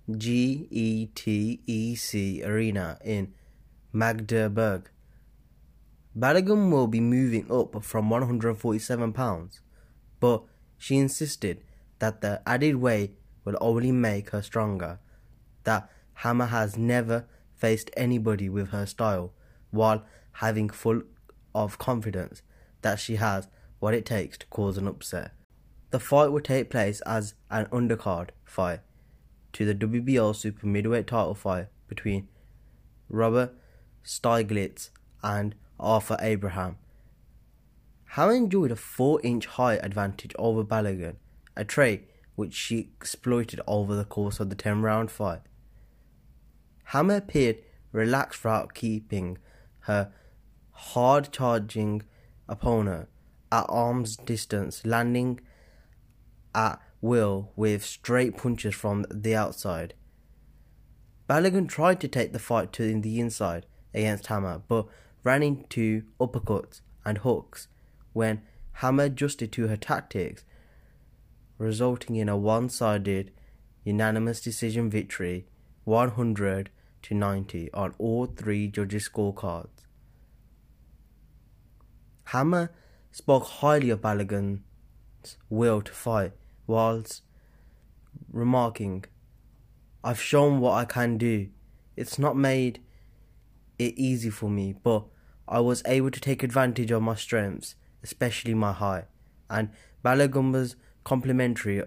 GETEC 0.07 1.17
Arena 2.45 2.99
in 3.03 3.33
Magdeburg. 3.91 4.91
Balogun 6.15 6.69
will 6.71 6.85
be 6.85 6.99
moving 6.99 7.51
up 7.51 7.83
from 7.83 8.11
147 8.11 9.11
pounds, 9.13 9.61
but 10.19 10.43
she 10.77 10.97
insisted 10.97 11.63
that 11.97 12.21
the 12.21 12.41
added 12.45 12.75
weight 12.75 13.17
will 13.43 13.57
only 13.59 13.91
make 13.91 14.29
her 14.29 14.43
stronger. 14.43 14.99
That 15.63 15.89
Hammer 16.13 16.45
has 16.45 16.77
never 16.77 17.25
faced 17.55 17.89
anybody 17.97 18.49
with 18.49 18.69
her 18.69 18.85
style, 18.85 19.33
while 19.71 20.05
having 20.33 20.69
full 20.69 21.01
of 21.55 21.79
confidence 21.79 22.43
that 22.87 23.01
she 23.01 23.17
has 23.17 23.49
what 23.79 23.93
it 23.93 24.05
takes 24.05 24.37
to 24.37 24.45
cause 24.47 24.77
an 24.77 24.87
upset. 24.87 25.31
The 25.89 25.99
fight 25.99 26.31
will 26.31 26.41
take 26.41 26.69
place 26.69 27.01
as 27.01 27.33
an 27.51 27.65
undercard 27.65 28.29
fight 28.45 28.79
to 29.53 29.65
the 29.65 29.75
WBO 29.75 30.33
Super 30.33 30.67
Middleweight 30.67 31.07
title 31.07 31.35
fight 31.35 31.67
between 31.89 32.29
Robert 33.09 33.53
Stieglitz 34.05 34.89
and 35.21 35.53
Arthur 35.77 36.17
Abraham. 36.21 36.77
Hammer 38.11 38.35
enjoyed 38.35 38.71
a 38.71 38.77
4 38.77 39.19
inch 39.21 39.47
height 39.47 39.79
advantage 39.83 40.33
over 40.39 40.63
Balogun, 40.63 41.17
a 41.57 41.65
trait 41.65 42.09
which 42.35 42.53
she 42.53 42.79
exploited 42.79 43.59
over 43.67 43.95
the 43.95 44.05
course 44.05 44.39
of 44.39 44.49
the 44.49 44.55
10 44.55 44.81
round 44.81 45.11
fight. 45.11 45.41
Hammer 46.85 47.17
appeared 47.17 47.57
relaxed 47.91 48.41
throughout 48.41 48.73
keeping 48.73 49.37
her 49.81 50.11
hard 50.71 51.33
charging 51.33 52.03
opponent 52.49 53.09
at 53.51 53.65
arm's 53.69 54.17
distance, 54.17 54.85
landing 54.85 55.39
at 56.53 56.79
will 57.01 57.51
with 57.55 57.83
straight 57.85 58.37
punches 58.37 58.73
from 58.73 59.05
the 59.09 59.35
outside. 59.35 59.93
Balogun 61.29 61.67
tried 61.67 61.99
to 62.01 62.07
take 62.07 62.33
the 62.33 62.39
fight 62.39 62.71
to 62.73 62.99
the 62.99 63.19
inside 63.19 63.65
against 63.93 64.27
Hammer, 64.27 64.61
but 64.67 64.87
ran 65.23 65.43
into 65.43 66.03
uppercuts 66.19 66.81
and 67.05 67.19
hooks 67.19 67.67
when 68.13 68.41
Hammer 68.73 69.03
adjusted 69.03 69.51
to 69.53 69.67
her 69.67 69.77
tactics, 69.77 70.45
resulting 71.57 72.15
in 72.15 72.29
a 72.29 72.37
one 72.37 72.69
sided 72.69 73.31
unanimous 73.83 74.41
decision 74.41 74.89
victory 74.89 75.47
100 75.85 76.69
to 77.01 77.13
90 77.13 77.71
on 77.73 77.93
all 77.97 78.25
three 78.25 78.67
judges' 78.67 79.07
scorecards. 79.09 79.86
Hammer 82.27 82.71
spoke 83.11 83.45
highly 83.45 83.89
of 83.89 84.01
Balogun's 84.01 84.59
will 85.49 85.81
to 85.81 85.91
fight, 85.93 86.33
whilst 86.65 87.23
remarking, 88.31 89.05
I've 90.03 90.21
shown 90.21 90.59
what 90.59 90.73
I 90.73 90.85
can 90.85 91.17
do. 91.17 91.49
It's 91.95 92.19
not 92.19 92.35
made 92.35 92.81
it 93.79 93.93
easy 93.97 94.29
for 94.29 94.49
me, 94.49 94.75
but 94.83 95.05
I 95.47 95.61
was 95.61 95.81
able 95.85 96.11
to 96.11 96.19
take 96.19 96.43
advantage 96.43 96.91
of 96.91 97.01
my 97.01 97.15
strengths, 97.15 97.75
especially 98.03 98.53
my 98.53 98.73
height, 98.73 99.05
and 99.49 99.69
Balogun 100.03 100.51
was 100.51 100.75
complimentary 101.05 101.81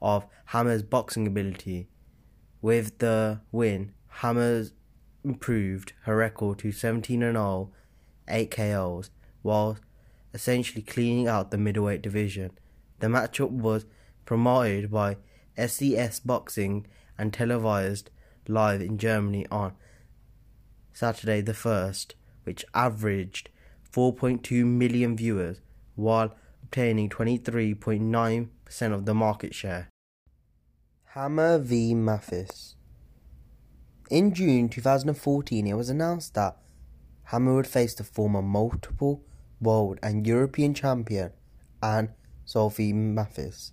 of 0.00 0.26
Hammer's 0.46 0.84
boxing 0.84 1.26
ability. 1.26 1.88
With 2.62 2.98
the 2.98 3.40
win, 3.50 3.94
Hammer 4.20 4.66
improved 5.24 5.94
her 6.02 6.16
record 6.16 6.60
to 6.60 6.70
17 6.70 7.22
and 7.24 7.36
0, 7.36 7.72
8 8.28 8.50
KOs, 8.50 9.10
while 9.42 9.78
essentially 10.32 10.82
cleaning 10.82 11.28
out 11.28 11.50
the 11.50 11.58
middleweight 11.58 12.02
division. 12.02 12.50
The 12.98 13.06
matchup 13.06 13.50
was 13.50 13.86
promoted 14.24 14.90
by 14.90 15.16
SES 15.56 16.20
Boxing 16.20 16.86
and 17.16 17.32
televised 17.32 18.10
live 18.48 18.80
in 18.80 18.98
Germany 18.98 19.46
on 19.50 19.72
Saturday 20.92 21.40
the 21.40 21.52
1st, 21.52 22.12
which 22.44 22.64
averaged 22.74 23.48
4.2 23.92 24.64
million 24.64 25.16
viewers 25.16 25.60
while 25.94 26.34
obtaining 26.62 27.08
23.9% 27.08 28.92
of 28.92 29.06
the 29.06 29.14
market 29.14 29.54
share. 29.54 29.88
Hammer 31.14 31.58
v 31.58 31.94
Mathis 31.94 32.74
In 34.10 34.34
June 34.34 34.68
2014, 34.68 35.66
it 35.66 35.74
was 35.74 35.88
announced 35.88 36.34
that 36.34 36.56
Hammer 37.24 37.54
would 37.54 37.66
face 37.66 37.94
the 37.94 38.04
former 38.04 38.42
multiple 38.42 39.22
world 39.60 39.98
and 40.02 40.26
European 40.26 40.74
champion 40.74 41.32
Anne 41.82 42.12
Sophie 42.44 42.92
Mathis 42.92 43.72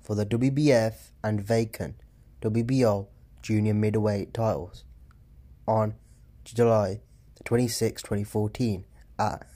for 0.00 0.14
the 0.14 0.24
WBF 0.24 1.10
and 1.24 1.40
vacant 1.40 1.96
WBO 2.40 3.08
junior 3.42 3.74
middleweight 3.74 4.32
titles 4.32 4.84
on 5.66 5.94
July 6.44 7.00
26, 7.44 8.02
2014 8.02 8.84
at 9.18 9.46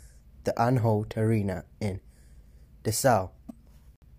the 0.44 0.60
Anhalt 0.60 1.16
Arena 1.16 1.64
in 1.80 2.00
Dessau. 2.84 3.30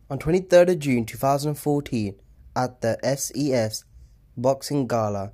On 0.10 0.20
23rd 0.20 0.78
June 0.78 1.06
2014 1.06 2.16
at 2.56 2.82
the 2.82 2.98
SES 3.16 3.86
Boxing 4.38 4.88
Gala, 4.88 5.32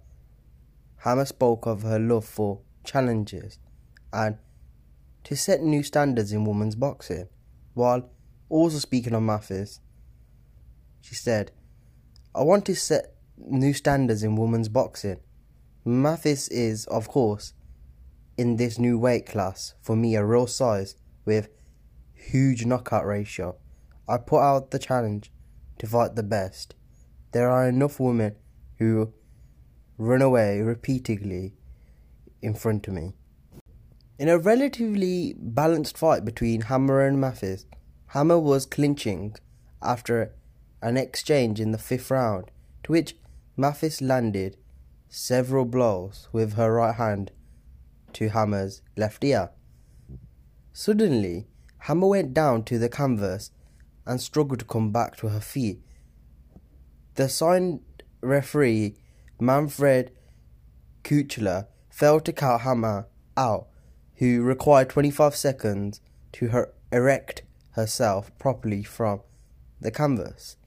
Hammer 0.98 1.26
spoke 1.26 1.66
of 1.66 1.84
her 1.84 2.00
love 2.00 2.26
for 2.26 2.60
challenges 2.84 3.60
and 4.18 4.36
to 5.24 5.36
set 5.36 5.62
new 5.62 5.84
standards 5.84 6.34
in 6.34 6.44
women's 6.44 6.76
boxing, 6.76 7.30
while 7.76 8.10
also 8.50 8.80
speaking 8.80 9.14
on 9.14 9.28
Mathis. 9.28 9.80
She 11.02 11.14
said, 11.14 11.52
I 12.34 12.42
want 12.42 12.66
to 12.66 12.76
set 12.76 13.14
new 13.38 13.74
standards 13.74 14.24
in 14.24 14.36
women's 14.36 14.70
boxing. 14.70 15.20
Mathis 15.86 16.48
is, 16.48 16.86
of 16.88 17.08
course, 17.08 17.54
in 18.38 18.56
this 18.56 18.80
new 18.80 18.98
weight 18.98 19.28
class, 19.28 19.76
for 19.82 19.96
me, 19.96 20.16
a 20.16 20.26
real 20.26 20.48
size 20.48 20.96
with 21.24 21.50
huge 22.14 22.66
knockout 22.66 23.06
ratio. 23.06 23.56
I 24.10 24.18
put 24.18 24.40
out 24.40 24.72
the 24.72 24.80
challenge 24.80 25.32
to 25.78 25.86
fight 25.86 26.16
the 26.16 26.24
best. 26.24 26.74
There 27.34 27.50
are 27.50 27.70
enough 27.70 28.00
women 28.00 28.36
who 28.80 29.14
run 29.98 30.24
away 30.24 30.62
repeatedly 30.62 31.54
in 32.42 32.56
front 32.56 32.88
of 32.88 32.96
me. 32.96 33.14
In 34.20 34.30
a 34.30 34.38
relatively 34.40 35.36
balanced 35.38 35.96
fight 35.96 36.26
between 36.26 36.62
Hammer 36.62 37.06
and 37.06 37.22
Mathis, 37.22 37.68
Hammer 38.08 38.40
was 38.40 38.66
clinching 38.66 39.36
after 39.82 40.34
an 40.82 40.98
exchange 40.98 41.60
in 41.60 41.72
the 41.72 41.78
fifth 41.78 42.10
round, 42.10 42.50
to 42.84 42.94
which 42.94 43.16
Mathis 43.56 44.02
landed 44.02 44.58
several 45.08 45.66
blows 45.66 46.30
with 46.32 46.54
her 46.54 46.74
right 46.74 46.96
hand 46.96 47.32
to 48.14 48.30
Hammer's 48.30 48.82
left 48.96 49.24
ear. 49.24 49.52
Suddenly, 50.74 51.48
Hammer 51.80 52.08
went 52.08 52.34
down 52.34 52.64
to 52.64 52.80
the 52.80 52.90
canvas 52.90 53.52
and 54.06 54.20
struggled 54.20 54.60
to 54.60 54.66
come 54.66 54.92
back 54.92 55.16
to 55.18 55.28
her 55.28 55.40
feet. 55.40 55.80
The 57.16 57.30
signed 57.30 57.82
referee, 58.22 58.96
Manfred 59.40 60.12
Kuchler, 61.04 61.68
failed 61.90 62.26
to 62.26 62.34
count 62.34 62.62
Hammer 62.62 63.08
out, 63.36 63.68
who 64.18 64.42
required 64.42 64.90
25 64.90 65.36
seconds 65.36 66.02
to 66.34 66.50
her 66.50 66.74
erect 66.92 67.44
herself 67.72 68.32
properly 68.40 68.84
from 68.84 69.22
the 69.80 69.92
canvas. 69.92 70.58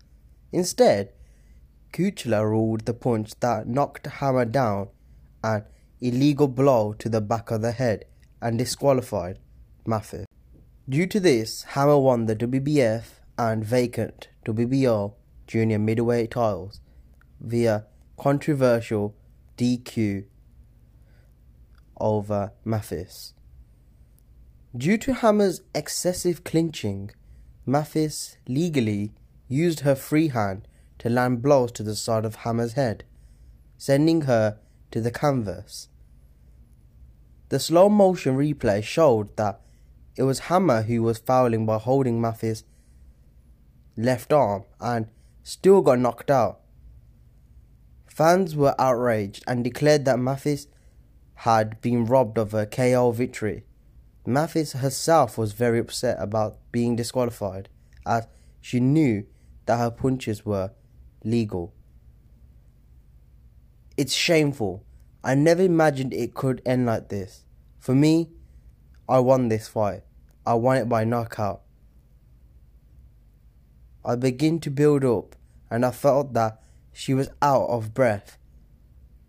Instead, 0.53 1.13
Kuchler 1.93 2.49
ruled 2.49 2.87
the 2.87 2.95
punch 2.95 3.33
that 3.41 3.67
knocked 3.67 4.07
Hammer 4.07 4.45
down 4.45 4.89
an 5.43 5.65
illegal 6.01 6.49
blow 6.49 6.93
to 6.95 7.09
the 7.09 7.21
back 7.21 7.51
of 7.51 7.63
the 7.63 7.73
head 7.73 8.05
and 8.41 8.59
disqualified 8.59 9.39
Mathis. 9.85 10.27
Due 10.89 11.07
to 11.07 11.21
this, 11.21 11.63
Hammer 11.63 11.99
won 11.99 12.27
the 12.27 12.37
WBF 12.37 13.05
and 13.37 13.65
vacant 13.65 14.29
WBO 14.45 15.15
junior 15.47 15.79
middleweight 15.79 16.31
titles 16.31 16.81
via 17.41 17.87
controversial 18.17 19.17
DQ 19.57 20.25
over 21.99 22.53
Mathis. 22.65 23.35
Due 24.77 24.97
to 24.99 25.15
Hammer's 25.15 25.63
excessive 25.75 26.45
clinching, 26.45 27.11
Mathis 27.67 28.37
legally 28.47 29.13
used 29.49 29.81
her 29.81 29.97
free 29.97 30.29
hand 30.29 30.69
to 31.01 31.11
land 31.11 31.43
blows 31.43 31.73
to 31.73 31.83
the 31.83 31.97
side 31.97 32.25
of 32.25 32.37
Hammer's 32.37 32.75
head, 32.75 33.03
sending 33.77 34.23
her 34.23 34.59
to 34.93 35.01
the 35.01 35.11
canvas. 35.11 35.89
The 37.49 37.59
slow 37.59 37.89
motion 37.89 38.37
replay 38.37 38.85
showed 38.85 39.37
that 39.37 39.61
it 40.15 40.23
was 40.23 40.51
Hammer 40.51 40.83
who 40.83 41.03
was 41.03 41.19
fouling 41.19 41.67
by 41.67 41.79
holding 41.79 42.21
Mathis' 42.21 42.63
left 43.97 44.33
arm 44.33 44.63
and 44.81 45.09
still 45.43 45.83
got 45.83 45.99
knocked 45.99 46.31
out. 46.31 46.61
Fans 48.07 48.55
were 48.55 48.77
outraged 48.79 49.43
and 49.49 49.65
declared 49.65 50.05
that 50.05 50.21
Mathis 50.21 50.69
had 51.35 51.81
been 51.81 52.05
robbed 52.05 52.39
of 52.39 52.55
a 52.55 52.67
KO 52.67 53.11
victory. 53.11 53.65
Mathis 54.33 54.73
herself 54.73 55.37
was 55.37 55.53
very 55.53 55.79
upset 55.79 56.17
about 56.21 56.59
being 56.73 56.97
disqualified 56.97 57.69
as 58.07 58.27
she 58.61 58.81
knew 58.81 59.27
that 59.67 59.79
her 59.79 59.91
punches 59.91 60.45
were 60.45 60.73
legal. 61.25 61.75
It's 63.97 64.13
shameful. 64.13 64.85
I 65.23 65.35
never 65.35 65.63
imagined 65.63 66.15
it 66.15 66.35
could 66.35 66.63
end 66.65 66.87
like 66.87 67.09
this. 67.09 67.45
For 67.79 67.95
me, 67.95 68.31
I 69.09 69.19
won 69.19 69.49
this 69.49 69.69
fight. 69.69 70.03
I 70.47 70.55
won 70.55 70.79
it 70.79 70.89
by 70.89 71.05
knockout. 71.05 71.63
I 74.05 74.17
began 74.17 74.61
to 74.61 74.71
build 74.71 75.05
up 75.05 75.37
and 75.71 75.85
I 75.85 75.91
felt 75.91 76.33
that 76.35 76.63
she 76.93 77.13
was 77.15 77.29
out 77.43 77.67
of 77.67 77.95
breath. 77.95 78.39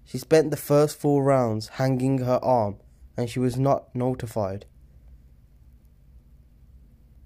She 0.06 0.18
spent 0.18 0.52
the 0.52 0.58
first 0.58 0.98
four 0.98 1.24
rounds 1.24 1.68
hanging 1.70 2.20
her 2.20 2.40
arm 2.44 2.78
and 3.18 3.30
she 3.30 3.40
was 3.40 3.58
not 3.58 3.94
notified. 3.94 4.66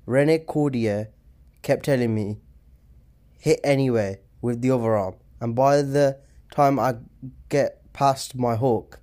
Rene 0.05 0.39
Cordier 0.39 1.09
kept 1.61 1.85
telling 1.85 2.13
me, 2.13 2.37
hit 3.39 3.59
anyway 3.63 4.19
with 4.41 4.61
the 4.61 4.71
other 4.71 4.95
arm, 4.95 5.15
and 5.41 5.55
by 5.55 5.81
the 5.81 6.19
time 6.51 6.79
I 6.79 6.95
get 7.49 7.91
past 7.93 8.35
my 8.35 8.55
hook, 8.55 8.99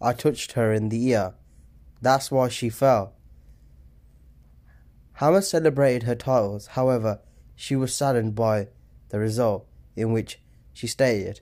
I 0.00 0.12
touched 0.12 0.52
her 0.52 0.72
in 0.72 0.88
the 0.88 1.04
ear. 1.08 1.34
That's 2.00 2.30
why 2.30 2.48
she 2.48 2.68
fell. 2.68 3.14
Hammer 5.14 5.40
celebrated 5.40 6.04
her 6.04 6.14
titles, 6.14 6.68
however, 6.68 7.20
she 7.54 7.74
was 7.74 7.94
saddened 7.94 8.34
by 8.34 8.68
the 9.08 9.18
result, 9.18 9.66
in 9.96 10.12
which 10.12 10.40
she 10.72 10.86
stated, 10.86 11.40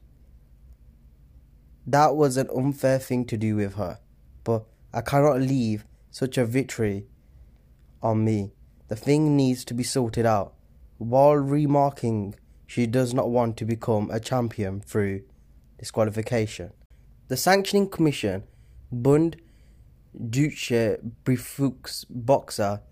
That 1.87 2.15
was 2.15 2.37
an 2.37 2.49
unfair 2.57 2.99
thing 2.99 3.25
to 3.27 3.37
do 3.37 3.57
with 3.57 3.75
her, 3.75 3.99
but 4.45 4.65
I 4.93 5.01
cannot 5.01 5.41
leave 5.41 5.85
such 6.11 6.39
a 6.39 6.47
victory 6.47 7.07
on 8.01 8.25
me. 8.25 8.53
The 8.89 8.97
thing 8.97 9.37
needs 9.37 9.65
to 9.67 9.75
be 9.75 9.83
sorted 9.83 10.27
out, 10.27 10.55
while 10.99 11.37
remarking 11.37 12.35
she 12.67 12.87
does 12.87 13.15
not 13.15 13.31
want 13.31 13.57
to 13.59 13.65
become 13.65 14.11
a 14.11 14.21
champion 14.21 14.81
through 14.81 15.23
disqualification. 15.79 16.73
The 17.29 17.37
sanctioning 17.37 17.89
commission, 17.89 18.45
Bund 18.93 19.37
Deutsche 20.31 20.99
Boxer, 22.11 22.83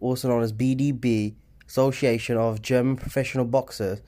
also 0.00 0.28
known 0.28 0.42
as 0.42 0.52
BDB, 0.52 1.34
Association 1.68 2.36
of 2.36 2.62
German 2.62 2.96
Professional 2.96 3.44
Boxers, 3.44 4.00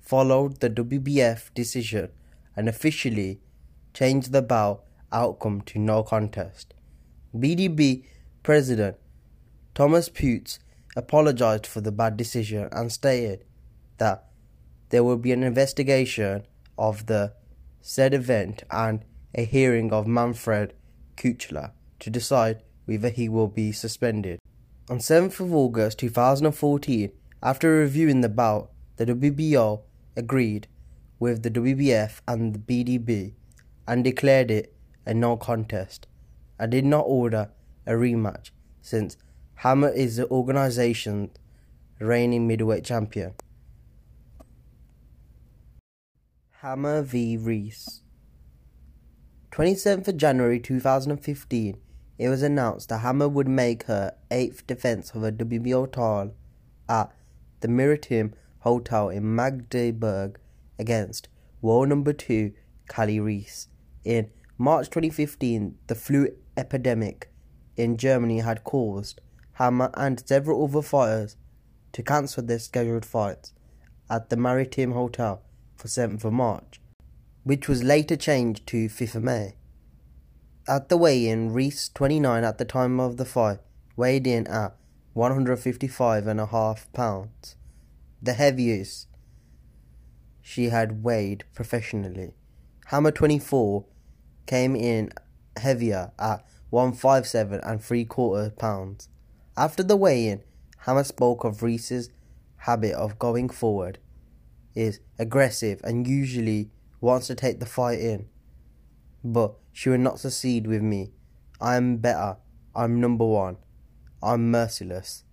followed 0.00 0.60
the 0.60 0.70
WBF 0.70 1.52
decision 1.54 2.10
and 2.56 2.68
officially 2.68 3.40
changed 3.92 4.32
the 4.32 4.42
bout 4.42 4.84
outcome 5.12 5.60
to 5.62 5.78
no 5.78 6.02
contest. 6.02 6.74
BDB 7.36 8.04
President 8.42 8.96
Thomas 9.80 10.10
Putz 10.10 10.58
apologized 10.94 11.66
for 11.66 11.80
the 11.80 11.90
bad 11.90 12.18
decision 12.18 12.68
and 12.70 12.92
stated 12.92 13.46
that 13.96 14.26
there 14.90 15.02
will 15.02 15.16
be 15.16 15.32
an 15.32 15.42
investigation 15.42 16.46
of 16.76 17.06
the 17.06 17.32
said 17.80 18.12
event 18.12 18.62
and 18.70 19.02
a 19.34 19.46
hearing 19.46 19.90
of 19.90 20.06
Manfred 20.06 20.74
Kuchler 21.16 21.70
to 21.98 22.10
decide 22.10 22.62
whether 22.84 23.08
he 23.08 23.26
will 23.26 23.46
be 23.48 23.72
suspended. 23.72 24.38
On 24.90 24.98
7th 24.98 25.40
of 25.40 25.54
August 25.54 25.98
2014, 26.00 27.12
after 27.42 27.70
reviewing 27.70 28.20
the 28.20 28.28
bout, 28.28 28.70
the 28.96 29.06
WBO 29.06 29.80
agreed 30.14 30.68
with 31.18 31.42
the 31.42 31.50
WBF 31.50 32.20
and 32.28 32.54
the 32.54 32.58
BDB 32.58 33.32
and 33.88 34.04
declared 34.04 34.50
it 34.50 34.76
a 35.06 35.14
no 35.14 35.38
contest 35.38 36.06
and 36.58 36.70
did 36.70 36.84
not 36.84 37.04
order 37.06 37.48
a 37.86 37.92
rematch 37.92 38.50
since 38.82 39.16
Hammer 39.60 39.90
is 39.90 40.16
the 40.16 40.26
organization's 40.30 41.28
reigning 41.98 42.46
middleweight 42.46 42.82
champion. 42.82 43.34
Hammer 46.62 47.02
v 47.02 47.36
Reis. 47.36 48.00
27th 49.52 50.08
of 50.08 50.16
January 50.16 50.58
2015, 50.58 51.76
it 52.16 52.28
was 52.30 52.42
announced 52.42 52.88
that 52.88 53.00
Hammer 53.00 53.28
would 53.28 53.48
make 53.48 53.82
her 53.82 54.14
eighth 54.30 54.66
defense 54.66 55.10
of 55.10 55.20
her 55.20 55.30
WBO 55.30 55.92
title 55.92 56.34
at 56.88 57.12
the 57.60 57.68
Maritim 57.68 58.32
Hotel 58.60 59.10
in 59.10 59.34
Magdeburg 59.34 60.38
against 60.78 61.28
world 61.60 61.90
number 61.90 62.14
two 62.14 62.54
Kali 62.88 63.20
Reis. 63.20 63.68
In 64.04 64.30
March 64.56 64.88
2015, 64.88 65.76
the 65.86 65.94
flu 65.94 66.28
epidemic 66.56 67.30
in 67.76 67.98
Germany 67.98 68.38
had 68.38 68.64
caused 68.64 69.20
Hammer 69.60 69.90
and 69.94 70.26
several 70.26 70.64
other 70.64 70.82
fighters 70.82 71.36
to 71.92 72.02
cancel 72.02 72.42
their 72.42 72.58
scheduled 72.58 73.04
fights 73.04 73.52
at 74.08 74.28
the 74.30 74.36
Maritim 74.36 74.92
Hotel 74.94 75.42
for 75.76 75.86
7th 75.86 76.24
of 76.24 76.32
March 76.32 76.80
which 77.44 77.68
was 77.68 77.82
later 77.82 78.16
changed 78.16 78.66
to 78.66 78.88
5th 78.88 79.14
of 79.14 79.22
May. 79.22 79.56
At 80.68 80.88
the 80.88 80.96
weigh-in, 80.96 81.52
Reis, 81.52 81.88
29 81.88 82.44
at 82.44 82.58
the 82.58 82.64
time 82.64 83.00
of 83.00 83.16
the 83.16 83.24
fight, 83.24 83.58
weighed 83.96 84.26
in 84.26 84.46
at 84.46 84.76
155 85.14 86.26
and 86.26 86.40
a 86.40 86.46
half 86.46 86.92
pounds, 86.92 87.56
the 88.22 88.34
heaviest 88.34 89.08
she 90.42 90.68
had 90.68 91.02
weighed 91.02 91.44
professionally. 91.54 92.34
Hammer 92.86 93.10
24 93.10 93.84
came 94.46 94.76
in 94.76 95.10
heavier 95.56 96.12
at 96.18 96.44
157 96.70 97.60
and 97.62 97.82
three 97.82 98.04
quarter 98.04 98.50
pounds. 98.50 99.08
After 99.56 99.82
the 99.82 99.96
weigh-in, 99.96 100.42
Hammer 100.78 101.04
spoke 101.04 101.44
of 101.44 101.62
Reis's 101.62 102.10
habit 102.56 102.94
of 102.94 103.18
going 103.18 103.48
forward 103.48 103.98
is 104.74 105.00
aggressive 105.18 105.80
and 105.82 106.06
usually 106.06 106.70
wants 107.00 107.26
to 107.26 107.34
take 107.34 107.60
the 107.60 107.66
fight 107.66 108.00
in. 108.00 108.26
But 109.24 109.54
she 109.72 109.88
will 109.88 109.98
not 109.98 110.20
succeed 110.20 110.66
with 110.66 110.82
me. 110.82 111.12
I 111.60 111.76
am 111.76 111.98
better. 111.98 112.36
I'm 112.74 113.00
number 113.00 113.24
one. 113.24 113.56
I'm 114.22 114.50
merciless. 114.50 115.24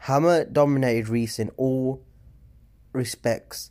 Hammer 0.00 0.44
dominated 0.44 1.08
Reis 1.08 1.38
in 1.38 1.50
all 1.56 2.02
respects 2.92 3.70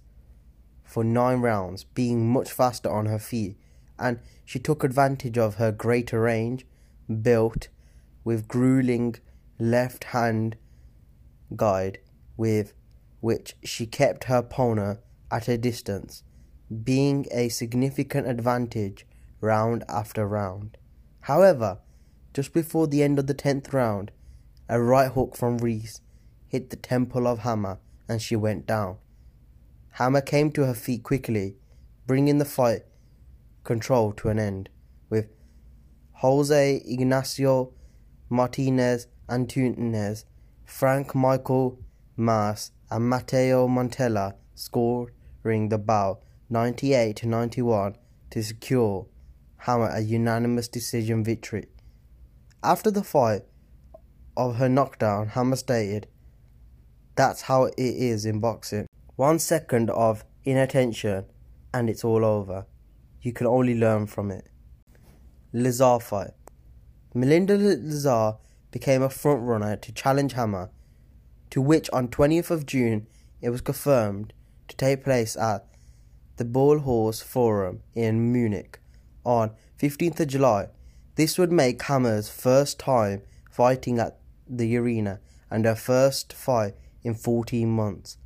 for 0.84 1.03
nine 1.03 1.41
rounds, 1.41 1.84
being 1.84 2.32
much 2.32 2.51
faster 2.51 2.89
on 2.89 3.05
her 3.08 3.19
feet, 3.19 3.58
and 3.97 4.19
she 4.45 4.60
took 4.60 4.84
advantage 4.84 5.38
of 5.38 5.55
her 5.55 5.71
greater 5.71 6.21
range, 6.21 6.65
built 7.21 7.67
with 8.23 8.47
grueling 8.47 9.15
left 9.60 10.05
hand 10.05 10.55
guide 11.55 11.99
with 12.38 12.73
which 13.19 13.55
she 13.63 13.86
kept 13.86 14.25
her 14.25 14.38
opponent 14.38 14.99
at 15.32 15.47
a 15.47 15.58
distance 15.58 16.23
being 16.84 17.25
a 17.32 17.49
significant 17.49 18.27
advantage 18.27 19.05
round 19.41 19.84
after 19.89 20.27
round. 20.27 20.77
However, 21.21 21.79
just 22.34 22.53
before 22.53 22.88
the 22.88 23.03
end 23.03 23.17
of 23.19 23.27
the 23.27 23.34
tenth 23.34 23.73
round, 23.73 24.12
a 24.67 24.79
right 24.79 25.12
hook 25.12 25.36
from 25.36 25.58
Reis 25.58 26.01
hit 26.47 26.69
the 26.69 26.75
temple 26.75 27.27
of 27.27 27.39
Hammer 27.39 27.79
and 28.08 28.21
she 28.21 28.36
went 28.36 28.65
down. 28.65 28.97
Hammer 29.93 30.21
came 30.21 30.51
to 30.51 30.65
her 30.65 30.73
feet 30.73 31.03
quickly, 31.03 31.55
bringing 32.05 32.38
the 32.38 32.45
fight 32.45 32.84
control 33.63 34.12
to 34.13 34.29
an 34.29 34.39
end, 34.39 34.69
with 35.10 35.27
Jose 36.13 36.82
Ignacio 36.86 37.73
Martinez 38.29 39.07
Antunes, 39.27 40.25
Frank 40.65 41.15
Michael 41.15 41.79
Mas, 42.15 42.71
and 42.91 43.09
Mateo 43.09 43.67
Montella 43.67 44.35
scoring 44.55 45.69
the 45.69 45.77
bout 45.77 46.21
98-91 46.51 47.95
to 48.31 48.43
secure 48.43 49.07
Hammer 49.57 49.89
a 49.89 49.99
unanimous 49.99 50.67
decision 50.67 51.23
victory. 51.23 51.67
After 52.63 52.91
the 52.91 53.03
fight 53.03 53.43
of 54.35 54.55
her 54.55 54.69
knockdown, 54.69 55.29
Hammer 55.29 55.55
stated, 55.55 56.07
That's 57.15 57.43
how 57.43 57.65
it 57.65 57.75
is 57.77 58.25
in 58.25 58.39
boxing. 58.39 58.87
One 59.15 59.39
second 59.39 59.89
of 59.89 60.23
inattention 60.43 61.25
and 61.73 61.89
it's 61.89 62.03
all 62.03 62.25
over. 62.25 62.65
You 63.21 63.33
can 63.33 63.47
only 63.47 63.77
learn 63.77 64.07
from 64.07 64.31
it. 64.31 64.47
Lazar 65.53 65.99
fight. 65.99 66.31
Melinda 67.13 67.58
Lazar 67.58 68.36
became 68.72 69.02
a 69.02 69.10
front 69.10 69.41
runner 69.41 69.76
to 69.76 69.91
challenge 69.91 70.34
Hammer, 70.34 70.69
to 71.50 71.62
which 71.62 71.89
on 71.91 72.08
20th 72.08 72.52
of 72.52 72.67
June 72.67 73.08
it 73.41 73.50
was 73.50 73.62
confirmed 73.62 74.34
to 74.67 74.76
take 74.76 75.04
place 75.04 75.36
at 75.36 75.65
the 76.38 76.45
Ballhaus 76.45 77.24
Forum 77.24 77.82
in 77.95 78.32
Munich 78.32 78.80
on 79.26 79.52
15th 79.80 80.19
of 80.19 80.28
July. 80.28 80.67
This 81.15 81.38
would 81.38 81.52
make 81.52 81.82
Hammer's 81.82 82.30
first 82.30 82.80
time 82.80 83.24
fighting 83.50 84.00
at 84.00 84.19
the 84.48 84.78
arena 84.78 85.19
and 85.50 85.65
her 85.65 85.76
first 85.76 86.32
fight 86.32 86.76
in 87.04 87.15
14 87.15 87.69
months. 87.69 88.17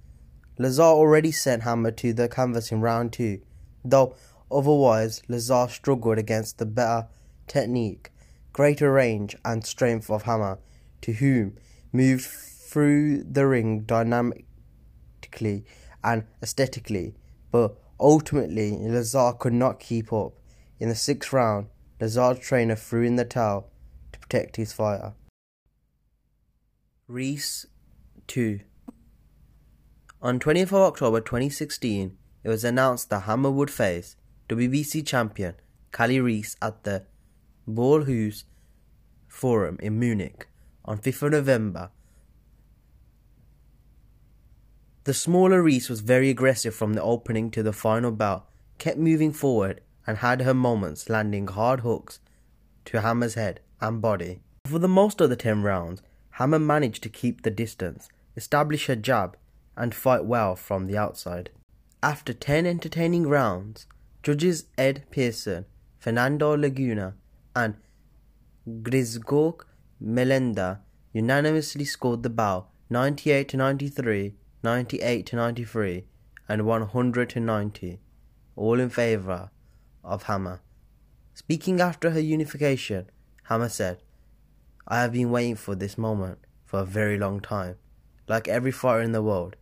Lazar 0.59 0.83
already 0.83 1.31
sent 1.31 1.63
Hammer 1.63 1.91
to 1.91 2.13
the 2.13 2.27
canvas 2.27 2.71
in 2.71 2.81
round 2.81 3.13
2, 3.13 3.41
though 3.85 4.15
otherwise 4.51 5.23
Lazar 5.27 5.67
struggled 5.69 6.17
against 6.17 6.57
the 6.57 6.65
better 6.65 7.07
technique, 7.47 8.11
greater 8.53 8.91
range 8.91 9.35
and 9.43 9.65
strength 9.65 10.09
of 10.09 10.23
Hammer, 10.23 10.59
to 11.01 11.13
whom 11.13 11.57
moved 11.91 12.25
through 12.25 13.23
the 13.23 13.45
ring 13.45 13.81
dynamically 13.81 15.65
and 16.03 16.23
aesthetically, 16.41 17.15
but 17.51 17.77
Ultimately, 18.03 18.77
Lazar 18.77 19.31
could 19.31 19.53
not 19.53 19.79
keep 19.79 20.11
up. 20.11 20.33
In 20.77 20.89
the 20.89 20.95
sixth 20.95 21.31
round, 21.31 21.67
Lazar's 22.01 22.39
trainer 22.39 22.75
threw 22.75 23.03
in 23.03 23.15
the 23.15 23.23
towel 23.23 23.71
to 24.11 24.19
protect 24.19 24.57
his 24.57 24.73
fighter. 24.73 25.13
Reis 27.07 27.65
2 28.27 28.59
On 30.21 30.37
24 30.37 30.85
October 30.85 31.21
2016, 31.21 32.17
it 32.43 32.49
was 32.49 32.65
announced 32.65 33.09
that 33.09 33.21
Hammer 33.21 33.51
would 33.51 33.71
face 33.71 34.17
WBC 34.49 35.07
champion 35.07 35.55
Kali 35.91 36.19
Reis 36.19 36.57
at 36.61 36.83
the 36.83 37.05
Ballhaus 37.67 38.43
Forum 39.27 39.77
in 39.81 39.97
Munich 39.97 40.47
on 40.83 40.97
5th 40.97 41.21
of 41.23 41.31
November 41.31 41.91
The 45.05 45.13
smaller 45.13 45.61
Reis 45.61 45.89
was 45.89 45.99
very 45.99 46.29
aggressive 46.29 46.73
from 46.73 46.93
the 46.93 47.01
opening 47.01 47.51
to 47.51 47.63
the 47.63 47.73
final 47.73 48.11
bout, 48.11 48.49
kept 48.77 48.97
moving 48.97 49.33
forward, 49.33 49.81
and 50.07 50.17
had 50.17 50.41
her 50.41 50.53
moments 50.53 51.09
landing 51.09 51.47
hard 51.47 51.81
hooks 51.81 52.19
to 52.85 53.01
Hammer's 53.01 53.33
head 53.33 53.59
and 53.81 54.01
body. 54.01 54.41
For 54.65 54.79
the 54.79 54.87
most 54.87 55.19
of 55.19 55.29
the 55.29 55.35
10 55.35 55.61
rounds, 55.61 56.01
Hammer 56.31 56.59
managed 56.59 57.03
to 57.03 57.09
keep 57.09 57.41
the 57.43 57.51
distance, 57.51 58.07
establish 58.37 58.87
her 58.87 58.95
jab, 58.95 59.37
and 59.75 59.93
fight 59.93 60.23
well 60.25 60.55
from 60.55 60.87
the 60.87 60.97
outside. 60.97 61.49
After 62.01 62.33
10 62.33 62.65
entertaining 62.65 63.27
rounds, 63.27 63.87
judges 64.21 64.65
Ed 64.77 65.03
Pearson, 65.11 65.65
Fernando 65.99 66.55
Laguna, 66.55 67.15
and 67.55 67.75
Grzegorz 68.67 69.65
Melenda 70.01 70.79
unanimously 71.11 71.85
scored 71.85 72.23
the 72.23 72.29
bout 72.29 72.69
98 72.89 73.49
to 73.49 73.57
93, 73.57 74.35
98 74.63 75.25
to 75.25 75.35
93, 75.35 76.05
and 76.47 76.65
100 76.65 77.29
to 77.29 77.39
90, 77.39 77.99
all 78.55 78.79
in 78.79 78.89
favour 78.89 79.49
of 80.03 80.23
Hammer. 80.23 80.61
Speaking 81.33 81.81
after 81.81 82.11
her 82.11 82.19
unification, 82.19 83.09
Hammer 83.43 83.69
said, 83.69 84.01
I 84.87 85.01
have 85.01 85.13
been 85.13 85.31
waiting 85.31 85.55
for 85.55 85.75
this 85.75 85.97
moment 85.97 86.39
for 86.65 86.79
a 86.81 86.85
very 86.85 87.17
long 87.17 87.39
time. 87.39 87.77
Like 88.27 88.47
every 88.47 88.71
fighter 88.71 89.01
in 89.01 89.11
the 89.11 89.23
world, 89.23 89.55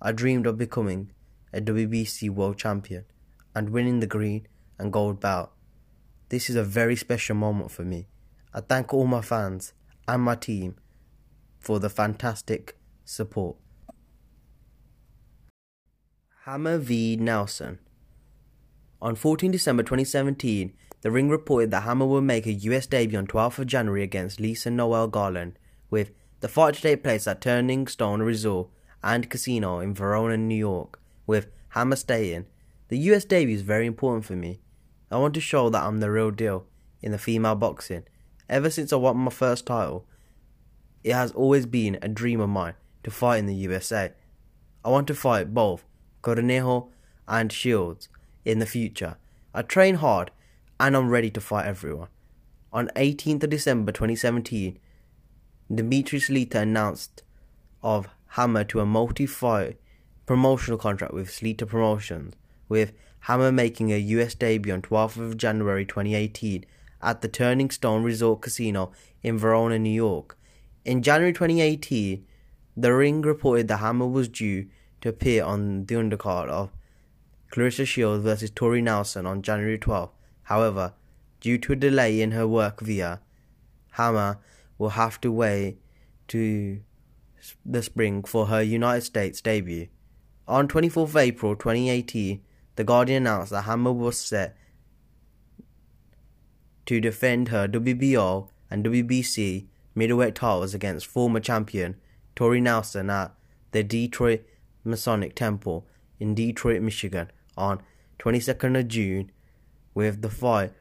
I 0.00 0.12
dreamed 0.12 0.46
of 0.46 0.58
becoming 0.58 1.10
a 1.52 1.60
WBC 1.60 2.30
world 2.30 2.58
champion 2.58 3.04
and 3.54 3.70
winning 3.70 4.00
the 4.00 4.06
green 4.06 4.46
and 4.78 4.92
gold 4.92 5.20
belt. 5.20 5.50
This 6.28 6.50
is 6.50 6.56
a 6.56 6.64
very 6.64 6.96
special 6.96 7.36
moment 7.36 7.70
for 7.70 7.84
me. 7.84 8.06
I 8.52 8.60
thank 8.60 8.92
all 8.92 9.06
my 9.06 9.22
fans 9.22 9.72
and 10.06 10.22
my 10.22 10.34
team 10.34 10.76
for 11.58 11.80
the 11.80 11.88
fantastic 11.88 12.78
support. 13.04 13.56
Hammer 16.44 16.78
v 16.78 17.16
Nelson. 17.16 17.78
On 19.00 19.14
14 19.14 19.50
December 19.50 19.82
2017, 19.82 20.72
the 21.02 21.10
Ring 21.10 21.28
reported 21.28 21.70
that 21.70 21.84
Hammer 21.84 22.06
will 22.06 22.20
make 22.20 22.46
a 22.46 22.52
US 22.52 22.86
debut 22.86 23.18
on 23.18 23.26
12th 23.26 23.60
of 23.60 23.66
January 23.66 24.02
against 24.02 24.40
Lisa 24.40 24.70
Noel 24.70 25.08
Garland, 25.08 25.58
with 25.90 26.10
the 26.40 26.48
fight 26.48 26.74
to 26.74 26.82
take 26.82 27.02
place 27.02 27.26
at 27.26 27.40
Turning 27.40 27.86
Stone 27.86 28.22
Resort 28.22 28.68
and 29.02 29.30
Casino 29.30 29.78
in 29.80 29.94
Verona, 29.94 30.36
New 30.36 30.56
York, 30.56 31.00
with 31.26 31.48
Hammer 31.70 31.96
staying. 31.96 32.46
The 32.88 32.98
US 33.10 33.24
debut 33.24 33.54
is 33.54 33.62
very 33.62 33.86
important 33.86 34.24
for 34.24 34.34
me. 34.34 34.60
I 35.10 35.16
want 35.16 35.34
to 35.34 35.40
show 35.40 35.70
that 35.70 35.82
I'm 35.82 36.00
the 36.00 36.10
real 36.10 36.30
deal 36.30 36.66
in 37.00 37.12
the 37.12 37.18
female 37.18 37.54
boxing. 37.54 38.04
Ever 38.48 38.70
since 38.70 38.92
I 38.92 38.96
won 38.96 39.16
my 39.16 39.30
first 39.30 39.66
title, 39.66 40.06
it 41.02 41.12
has 41.12 41.32
always 41.32 41.66
been 41.66 41.98
a 42.02 42.08
dream 42.08 42.40
of 42.40 42.50
mine 42.50 42.74
to 43.04 43.10
fight 43.10 43.38
in 43.38 43.46
the 43.46 43.54
USA. 43.54 44.12
I 44.84 44.90
want 44.90 45.06
to 45.08 45.14
fight 45.14 45.54
both 45.54 45.84
Cornejo 46.22 46.88
and 47.26 47.52
Shields 47.52 48.08
in 48.44 48.58
the 48.58 48.66
future. 48.66 49.16
I 49.54 49.62
train 49.62 49.96
hard 49.96 50.30
and 50.78 50.96
I'm 50.96 51.08
ready 51.08 51.30
to 51.30 51.40
fight 51.40 51.66
everyone. 51.66 52.08
On 52.72 52.90
18th 52.96 53.44
of 53.44 53.50
December 53.50 53.92
2017, 53.92 54.78
Dmitry 55.74 56.18
Salita 56.18 56.56
announced 56.56 57.22
of 57.82 58.08
Hammer 58.32 58.64
to 58.64 58.80
a 58.80 58.86
multi-fight 58.86 59.78
promotional 60.26 60.78
contract 60.78 61.14
with 61.14 61.30
Salita 61.30 61.66
Promotions, 61.66 62.34
with 62.68 62.92
Hammer 63.28 63.52
making 63.52 63.92
a 63.92 63.98
US 63.98 64.34
debut 64.34 64.72
on 64.72 64.80
12th 64.80 65.18
of 65.18 65.36
January 65.36 65.84
2018 65.84 66.64
at 67.02 67.20
the 67.20 67.28
Turning 67.28 67.68
Stone 67.68 68.02
Resort 68.02 68.40
Casino 68.40 68.90
in 69.22 69.36
Verona, 69.36 69.78
New 69.78 69.90
York. 69.90 70.38
In 70.86 71.02
January 71.02 71.34
2018, 71.34 72.24
the 72.74 72.94
Ring 72.94 73.20
reported 73.20 73.68
that 73.68 73.80
Hammer 73.80 74.06
was 74.06 74.30
due 74.30 74.68
to 75.02 75.10
appear 75.10 75.44
on 75.44 75.84
the 75.84 75.94
undercard 75.96 76.48
of 76.48 76.70
Claressa 77.52 77.86
Shields 77.86 78.24
versus 78.24 78.50
Tori 78.50 78.80
Nelson 78.80 79.26
on 79.26 79.42
January 79.42 79.76
12. 79.76 80.10
However, 80.44 80.94
due 81.42 81.58
to 81.58 81.74
a 81.74 81.76
delay 81.76 82.22
in 82.22 82.30
her 82.30 82.48
work 82.48 82.80
via, 82.80 83.20
Hammer 83.90 84.38
will 84.78 84.96
have 84.96 85.20
to 85.20 85.30
wait 85.30 85.76
to 86.28 86.80
the 87.66 87.82
spring 87.82 88.22
for 88.22 88.46
her 88.46 88.62
United 88.62 89.02
States 89.02 89.42
debut. 89.42 89.88
On 90.46 90.66
24th 90.66 91.14
April 91.14 91.54
2018, 91.54 92.40
The 92.78 92.84
Guardian 92.84 93.26
announced 93.26 93.50
that 93.50 93.62
Hammer 93.62 93.90
was 93.90 94.16
set 94.16 94.56
to 96.86 97.00
defend 97.00 97.48
her 97.48 97.66
WBO 97.66 98.50
and 98.70 98.84
WBC 98.84 99.66
middleweight 99.96 100.36
titles 100.36 100.74
against 100.74 101.08
former 101.08 101.40
champion 101.40 101.96
Tori 102.36 102.60
Nelson 102.60 103.10
at 103.10 103.34
the 103.72 103.82
Detroit 103.82 104.44
Masonic 104.84 105.34
Temple 105.34 105.88
in 106.20 106.36
Detroit, 106.36 106.80
Michigan 106.80 107.32
on 107.56 107.82
22nd 108.20 108.78
of 108.78 108.86
June, 108.86 109.32
with 109.92 110.22
the 110.22 110.30
fight 110.30 110.72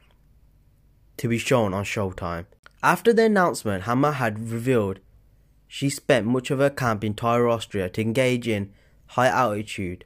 to 1.17 1.27
be 1.27 1.39
shown 1.39 1.73
on 1.73 1.83
Showtime. 1.83 2.45
After 2.83 3.11
the 3.11 3.25
announcement, 3.25 3.85
Hammer 3.85 4.11
had 4.11 4.51
revealed 4.51 4.99
she 5.67 5.89
spent 5.89 6.27
much 6.27 6.51
of 6.51 6.59
her 6.59 6.69
camp 6.69 7.03
in 7.03 7.15
Tyrol, 7.15 7.55
Austria 7.55 7.89
to 7.89 8.01
engage 8.01 8.47
in 8.47 8.71
high 9.07 9.29
altitude 9.29 10.05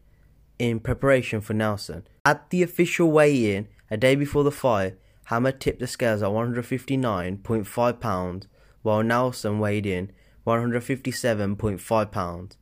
in 0.62 0.80
preparation 0.80 1.42
for 1.42 1.56
Nelson. 1.56 2.08
At 2.24 2.52
the 2.52 2.62
official 2.62 3.12
weigh 3.12 3.56
in, 3.56 3.68
a 3.90 3.98
day 3.98 4.16
before 4.16 4.44
the 4.44 4.52
fight, 4.52 4.96
Hammer 5.26 5.52
tipped 5.52 5.80
the 5.80 5.88
scales 5.88 6.22
at 6.22 6.30
159.5 6.30 8.00
pounds, 8.00 8.48
while 8.84 9.02
Nelson 9.02 9.58
weighed 9.58 9.88
in 9.88 10.12
157.5 10.46 12.12
pounds. 12.12 12.58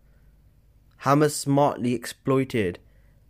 Hammer 0.99 1.27
smartly 1.27 1.93
exploited 1.93 2.79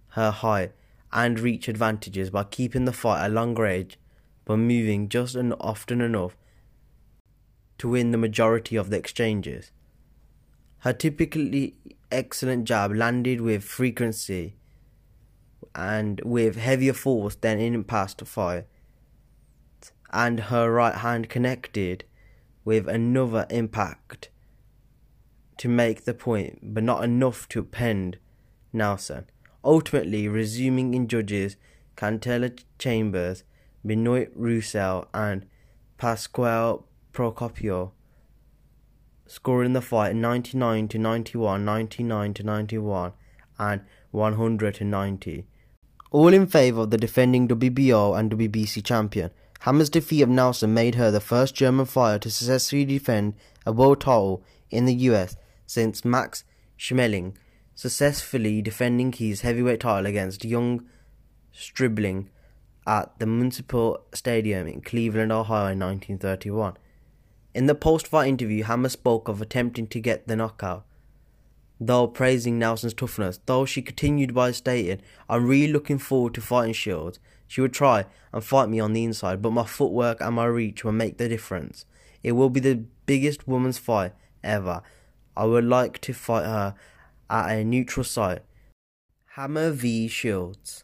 her 0.10 0.30
height 0.30 0.74
and 1.12 1.40
reach 1.40 1.68
advantages 1.68 2.30
by 2.30 2.44
keeping 2.44 2.86
the 2.86 2.94
fight 2.94 3.26
at 3.26 3.32
long 3.32 3.56
range 3.56 3.98
but 4.46 4.58
moving 4.58 5.10
just 5.10 5.34
and 5.34 5.54
often 5.60 6.00
enough 6.02 6.36
to 7.80 7.90
win 7.90 8.12
the 8.12 8.18
majority 8.18 8.76
of 8.76 8.92
the 8.92 8.98
exchanges. 8.98 9.72
Her 10.80 10.94
typically 10.94 11.76
excellent 12.12 12.66
jab 12.66 12.96
landed 12.96 13.42
with 13.42 13.64
frequency 13.64 14.56
and 15.76 16.22
with 16.24 16.56
heavier 16.56 16.94
force 16.94 17.36
than 17.36 17.60
in 17.60 17.84
past 17.84 18.22
fight, 18.22 18.66
and 20.12 20.40
her 20.42 20.72
right 20.72 20.96
hand 20.96 21.30
connected 21.30 22.04
with 22.66 22.88
another 22.88 23.46
impact 23.50 24.30
to 25.58 25.68
make 25.68 26.06
the 26.06 26.14
point, 26.14 26.60
but 26.74 26.84
not 26.84 27.04
enough 27.04 27.48
to 27.50 27.64
pend 27.64 28.18
Nelson. 28.72 29.26
Ultimately, 29.64 30.28
resuming 30.28 30.94
in 30.94 31.08
judges 31.08 31.58
Cantella 31.98 32.58
Chambers, 32.78 33.44
Benoit 33.86 34.32
Roussel, 34.34 35.08
and 35.14 35.46
Pasquale 35.98 36.80
Procopio, 37.12 37.92
scoring 39.28 39.74
the 39.74 39.82
fight 39.82 40.16
99 40.16 40.88
to 40.88 40.98
91, 40.98 41.66
99 41.66 42.34
to 42.36 42.44
91, 42.44 43.14
and 43.60 43.82
100 44.12 44.76
to 44.76 44.84
90. 44.84 45.46
All 46.12 46.34
in 46.34 46.48
favour 46.48 46.82
of 46.82 46.92
the 46.92 46.98
defending 46.98 47.48
WBO 47.48 48.18
and 48.18 48.32
WBC 48.32 48.84
champion. 48.84 49.32
Hammer's 49.62 49.90
defeat 49.90 50.22
of 50.22 50.30
Nelson 50.30 50.74
made 50.74 50.96
her 50.96 51.12
the 51.12 51.20
first 51.20 51.54
German 51.54 51.86
fighter 51.86 52.20
to 52.20 52.32
successfully 52.32 52.86
defend 52.86 53.36
a 53.66 53.72
world 53.72 54.02
title 54.02 54.44
in 54.70 54.86
the 54.86 54.94
US 54.94 55.36
since 55.66 56.06
Max 56.06 56.44
Schmeling 56.78 57.36
successfully 57.76 58.62
defending 58.62 59.14
his 59.14 59.42
heavyweight 59.42 59.80
title 59.80 60.06
against 60.06 60.44
young 60.44 60.86
Stribling 61.54 62.30
at 62.86 63.18
the 63.20 63.26
Municipal 63.26 64.02
Stadium 64.14 64.68
in 64.68 64.82
Cleveland, 64.82 65.32
Ohio 65.32 65.72
in 65.72 65.80
1931. 65.80 66.76
In 67.54 67.68
the 67.68 67.76
post 67.76 68.08
fight 68.08 68.28
interview, 68.28 68.64
Hammer 68.64 68.90
spoke 68.90 69.28
of 69.28 69.42
attempting 69.42 69.88
to 69.88 70.00
get 70.02 70.28
the 70.28 70.36
knockout, 70.36 70.86
though 71.80 72.08
praising 72.08 72.60
Nelson's 72.60 72.94
toughness, 72.94 73.40
though 73.46 73.66
she 73.66 73.82
continued 73.82 74.34
by 74.34 74.52
stating, 74.52 75.02
I'm 75.30 75.48
really 75.48 75.72
looking 75.72 75.98
forward 75.98 76.34
to 76.36 76.42
fighting 76.42 76.74
Shields. 76.74 77.20
She 77.48 77.62
would 77.62 77.74
try 77.74 78.06
and 78.34 78.44
fight 78.44 78.70
me 78.70 78.80
on 78.80 78.94
the 78.94 79.04
inside, 79.04 79.42
but 79.42 79.52
my 79.52 79.64
footwork 79.66 80.20
and 80.22 80.36
my 80.36 80.46
reach 80.46 80.84
will 80.84 80.92
make 80.92 81.18
the 81.18 81.30
difference. 81.30 81.86
It 82.22 82.34
will 82.34 82.50
be 82.50 82.60
the 82.60 82.84
biggest 83.06 83.48
woman's 83.48 83.78
fight 83.78 84.14
ever. 84.44 84.82
I 85.36 85.46
would 85.46 85.66
like 85.66 86.00
to 86.02 86.14
fight 86.14 86.46
her 86.46 86.76
at 87.30 87.52
a 87.52 87.64
neutral 87.64 88.04
site. 88.04 88.44
Hammer 89.36 89.72
v 89.72 90.08
Shields. 90.08 90.84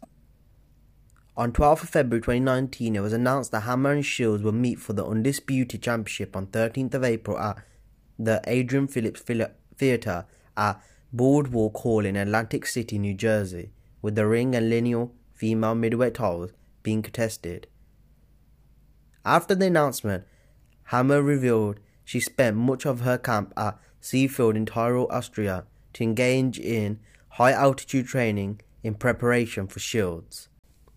On 1.38 1.52
12th 1.52 1.84
of 1.84 1.90
February 1.90 2.22
2019, 2.22 2.96
it 2.96 3.02
was 3.02 3.12
announced 3.12 3.52
that 3.52 3.62
Hammer 3.62 3.92
and 3.92 4.06
Shields 4.06 4.42
will 4.42 4.54
meet 4.54 4.80
for 4.80 4.94
the 4.94 5.06
Undisputed 5.06 5.82
Championship 5.82 6.34
on 6.36 6.48
13th 6.48 6.94
of 6.94 7.04
April 7.04 7.38
at 7.38 7.58
the 8.18 8.42
Adrian 8.48 8.88
Phillips 8.88 9.22
Theatre 9.78 10.26
at 10.58 10.82
Boardwalk 11.14 11.78
Hall 11.78 12.06
in 12.06 12.16
Atlantic 12.16 12.66
City, 12.66 12.98
New 12.98 13.14
Jersey, 13.14 13.72
with 14.02 14.16
the 14.16 14.28
ring 14.28 14.56
and 14.56 14.70
lineal 14.70 15.14
female 15.34 15.76
middleweight 15.76 16.16
titles 16.16 16.52
being 16.84 17.02
contested. 17.02 17.68
After 19.24 19.56
the 19.56 19.68
announcement, 19.68 20.26
Hammer 20.86 21.22
revealed 21.22 21.80
she 22.04 22.20
spent 22.20 22.56
much 22.56 22.86
of 22.86 23.02
her 23.02 23.18
camp 23.18 23.54
at 23.58 23.80
Seefeld 24.02 24.56
in 24.56 24.66
Tyrol, 24.66 25.08
Austria, 25.10 25.66
to 25.94 26.04
engage 26.04 26.60
in 26.60 27.00
high 27.30 27.52
altitude 27.52 28.08
training 28.08 28.62
in 28.84 28.94
preparation 28.94 29.66
for 29.68 29.80
Shields. 29.80 30.48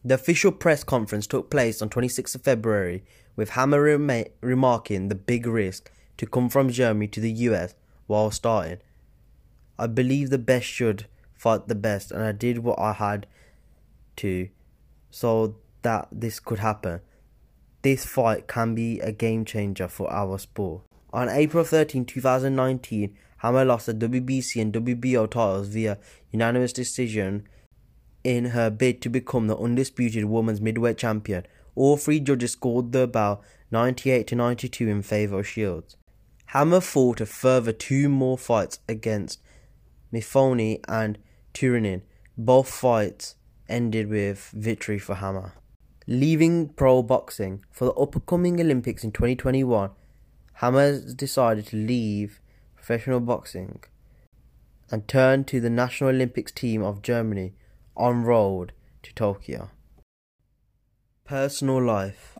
The 0.04 0.14
official 0.14 0.52
press 0.52 0.84
conference 0.84 1.26
took 1.26 1.50
place 1.50 1.80
on 1.80 1.88
26th 1.88 2.34
of 2.34 2.42
February, 2.42 3.02
with 3.34 3.50
Hammer 3.50 3.82
rem- 3.82 4.26
remarking 4.40 5.08
the 5.08 5.14
big 5.14 5.46
risk 5.46 5.90
to 6.18 6.26
come 6.26 6.48
from 6.48 6.70
Germany 6.70 7.08
to 7.08 7.20
the 7.20 7.32
US 7.32 7.74
while 8.06 8.30
starting. 8.30 8.78
I 9.78 9.86
believe 9.86 10.30
the 10.30 10.38
best 10.38 10.66
should 10.66 11.06
fight 11.34 11.68
the 11.68 11.74
best, 11.74 12.10
and 12.10 12.22
I 12.22 12.32
did 12.32 12.58
what 12.58 12.78
I 12.78 12.92
had 12.92 13.26
to 14.16 14.48
so 15.10 15.56
that 15.82 16.08
this 16.10 16.40
could 16.40 16.58
happen. 16.58 17.00
This 17.82 18.04
fight 18.04 18.48
can 18.48 18.74
be 18.74 19.00
a 19.00 19.12
game 19.12 19.44
changer 19.44 19.88
for 19.88 20.12
our 20.12 20.38
sport. 20.38 20.82
On 21.12 21.28
April 21.28 21.64
13, 21.64 22.04
2019, 22.04 23.16
Hammer 23.38 23.64
lost 23.64 23.86
the 23.86 23.94
WBC 23.94 24.60
and 24.60 24.72
WBO 24.72 25.30
titles 25.30 25.68
via 25.68 25.98
unanimous 26.32 26.72
decision 26.72 27.46
in 28.24 28.46
her 28.46 28.68
bid 28.68 29.00
to 29.02 29.08
become 29.08 29.46
the 29.46 29.56
undisputed 29.56 30.24
women's 30.24 30.60
middleweight 30.60 30.98
champion. 30.98 31.46
All 31.76 31.96
three 31.96 32.18
judges 32.18 32.52
scored 32.52 32.90
the 32.90 33.06
bout 33.06 33.40
98 33.70 34.26
to 34.26 34.34
92 34.34 34.88
in 34.88 35.02
favor 35.02 35.38
of 35.38 35.46
Shields. 35.46 35.96
Hammer 36.46 36.80
fought 36.80 37.20
a 37.20 37.26
further 37.26 37.72
two 37.72 38.08
more 38.08 38.36
fights 38.36 38.80
against 38.88 39.40
Mifone 40.12 40.80
and 40.88 41.18
Turunen. 41.54 42.02
Both 42.36 42.68
fights 42.70 43.34
ended 43.68 44.08
with 44.08 44.50
victory 44.54 44.98
for 44.98 45.16
Hammer. 45.16 45.54
Leaving 46.06 46.68
pro 46.70 47.02
boxing 47.02 47.64
for 47.70 47.84
the 47.84 47.92
upcoming 47.92 48.60
Olympics 48.60 49.04
in 49.04 49.12
2021, 49.12 49.90
Hammer 50.54 51.00
decided 51.14 51.66
to 51.66 51.76
leave 51.76 52.40
professional 52.74 53.20
boxing 53.20 53.82
and 54.90 55.06
turn 55.06 55.44
to 55.44 55.60
the 55.60 55.68
National 55.68 56.10
Olympics 56.10 56.52
team 56.52 56.82
of 56.82 57.02
Germany 57.02 57.52
en 57.98 58.22
road 58.22 58.72
to 59.02 59.12
Tokyo. 59.12 59.70
Personal 61.24 61.82
life 61.82 62.38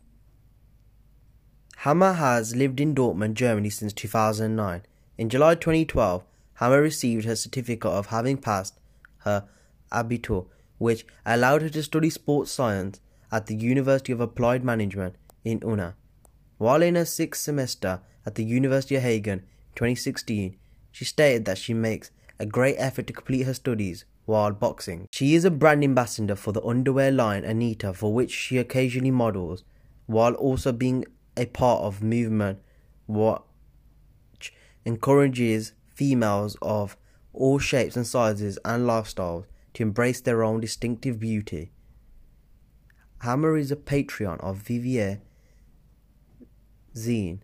Hammer 1.82 2.14
has 2.14 2.56
lived 2.56 2.80
in 2.80 2.94
Dortmund, 2.94 3.34
Germany 3.34 3.70
since 3.70 3.92
2009. 3.92 4.82
In 5.16 5.28
July 5.28 5.54
2012, 5.54 6.24
Hammer 6.58 6.82
received 6.82 7.24
her 7.24 7.36
certificate 7.36 7.92
of 7.92 8.06
having 8.06 8.36
passed 8.36 8.80
her 9.18 9.46
Abitur, 9.92 10.46
which 10.78 11.06
allowed 11.24 11.62
her 11.62 11.68
to 11.68 11.82
study 11.84 12.10
sports 12.10 12.50
science 12.50 13.00
at 13.30 13.46
the 13.46 13.54
University 13.54 14.12
of 14.12 14.20
Applied 14.20 14.64
Management 14.64 15.14
in 15.44 15.62
Unna. 15.64 15.94
While 16.56 16.82
in 16.82 16.96
her 16.96 17.04
sixth 17.04 17.42
semester 17.42 18.00
at 18.26 18.34
the 18.34 18.44
University 18.44 18.96
of 18.96 19.02
Hagen 19.02 19.38
in 19.38 19.44
2016, 19.76 20.56
she 20.90 21.04
stated 21.04 21.44
that 21.44 21.58
she 21.58 21.74
makes 21.74 22.10
a 22.40 22.46
great 22.46 22.74
effort 22.76 23.06
to 23.06 23.12
complete 23.12 23.42
her 23.42 23.54
studies 23.54 24.04
while 24.24 24.50
boxing. 24.50 25.06
She 25.12 25.36
is 25.36 25.44
a 25.44 25.52
brand 25.52 25.84
ambassador 25.84 26.34
for 26.34 26.50
the 26.50 26.64
underwear 26.64 27.12
line 27.12 27.44
Anita, 27.44 27.94
for 27.94 28.12
which 28.12 28.32
she 28.32 28.58
occasionally 28.58 29.12
models, 29.12 29.62
while 30.06 30.34
also 30.34 30.72
being 30.72 31.04
a 31.36 31.46
part 31.46 31.82
of 31.82 32.02
movement 32.02 32.58
which 33.06 34.52
encourages 34.84 35.72
females 35.98 36.56
of 36.62 36.96
all 37.32 37.58
shapes 37.58 37.96
and 37.96 38.06
sizes 38.06 38.56
and 38.64 38.86
lifestyles 38.86 39.46
to 39.74 39.82
embrace 39.82 40.20
their 40.20 40.44
own 40.44 40.60
distinctive 40.60 41.18
beauty. 41.18 41.72
Hammer 43.22 43.56
is 43.56 43.72
a 43.72 43.76
patron 43.76 44.38
of 44.38 44.62
Vivier 44.62 45.20
Zine, 46.94 47.40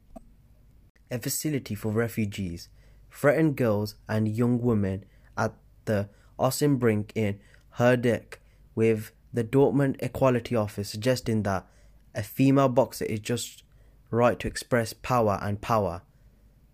a 1.11 1.19
facility 1.19 1.75
for 1.75 1.91
refugees, 1.91 2.69
threatened 3.11 3.57
girls, 3.57 3.97
and 4.09 4.29
young 4.29 4.63
women 4.63 5.05
at 5.37 5.53
the 5.87 6.09
Ossenbrink 6.39 7.11
in 7.17 7.41
Herdecke, 7.79 8.39
with 8.77 9.11
the 9.33 9.43
Dortmund 9.43 9.97
Equality 9.99 10.55
Office 10.55 10.91
suggesting 10.91 11.43
that 11.43 11.67
a 12.15 12.23
female 12.23 12.69
boxer 12.69 13.05
is 13.05 13.19
just 13.19 13.65
right 14.13 14.39
to 14.39 14.47
express 14.47 14.93
power 14.93 15.41
and 15.43 15.61
power, 15.61 16.03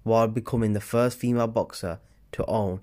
while 0.02 0.28
becoming 0.28 0.72
the 0.72 0.80
first 0.80 1.18
female 1.18 1.46
boxer 1.46 1.98
to 2.32 2.44
own 2.46 2.82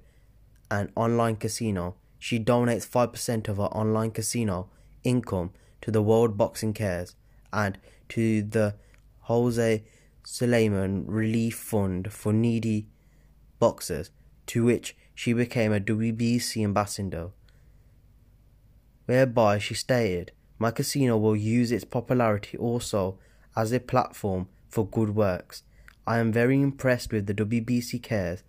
an 0.70 0.92
online 0.96 1.36
casino. 1.36 1.96
She 2.20 2.40
donates 2.40 2.88
5% 2.88 3.48
of 3.48 3.58
her 3.58 3.64
online 3.64 4.12
casino 4.12 4.70
income 5.04 5.52
to 5.82 5.92
the 5.92 6.02
World 6.02 6.38
Boxing 6.38 6.74
Cares 6.74 7.16
and 7.54 7.78
to 8.10 8.42
the 8.42 8.76
Jose 9.22 9.84
Sulaiman 10.24 11.06
Relief 11.08 11.56
Fund 11.56 12.12
for 12.12 12.34
Needy 12.34 12.88
Boxers, 13.60 14.12
to 14.48 14.64
which 14.64 14.96
she 15.16 15.34
became 15.34 15.74
a 15.74 15.80
WBC 15.80 16.64
ambassador, 16.64 17.30
whereby 19.06 19.58
she 19.58 19.74
stated, 19.74 20.32
My 20.60 20.72
casino 20.72 21.18
will 21.18 21.36
use 21.36 21.72
its 21.72 21.86
popularity 21.86 22.58
also 22.58 23.18
as 23.56 23.72
a 23.72 23.80
platform 23.80 24.48
for 24.68 24.86
good 24.86 25.16
works. 25.16 25.64
I 26.08 26.20
am 26.20 26.32
very 26.32 26.62
impressed 26.62 27.12
with 27.12 27.26
the 27.26 27.34
WBC 27.34 28.02
Cares 28.02 28.42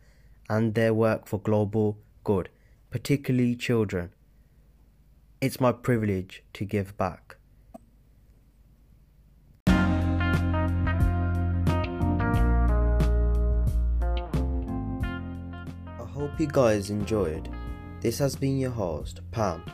and 0.49 0.77
their 0.77 0.95
work 0.95 1.27
for 1.27 1.41
global 1.41 1.99
good, 2.23 2.51
particularly 2.89 3.57
children. 3.57 4.13
It's 5.41 5.61
my 5.61 5.73
privilege 5.73 6.45
to 6.53 6.65
give 6.65 6.97
back. 6.97 7.35
I 9.67 9.75
hope 15.99 16.39
you 16.39 16.47
guys 16.47 16.91
enjoyed. 16.91 17.49
This 18.01 18.21
has 18.21 18.37
been 18.37 18.57
your 18.59 18.71
host, 18.71 19.21
Pam, 19.33 19.65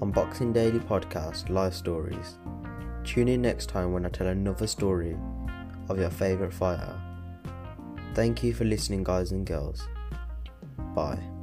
on 0.00 0.10
Boxing 0.10 0.54
Daily 0.54 0.78
Podcast 0.78 1.50
Live 1.50 1.74
Stories. 1.74 2.38
Tune 3.04 3.28
in 3.28 3.42
next 3.42 3.66
time 3.66 3.92
when 3.92 4.06
I 4.06 4.08
tell 4.08 4.28
another 4.28 4.66
story 4.66 5.18
of 5.90 5.98
your 5.98 6.08
favorite 6.08 6.54
fighter. 6.54 6.98
Thank 8.16 8.42
you 8.42 8.54
for 8.54 8.64
listening, 8.64 9.04
guys 9.04 9.30
and 9.30 9.44
girls. 9.44 9.86
Bye. 10.94 11.35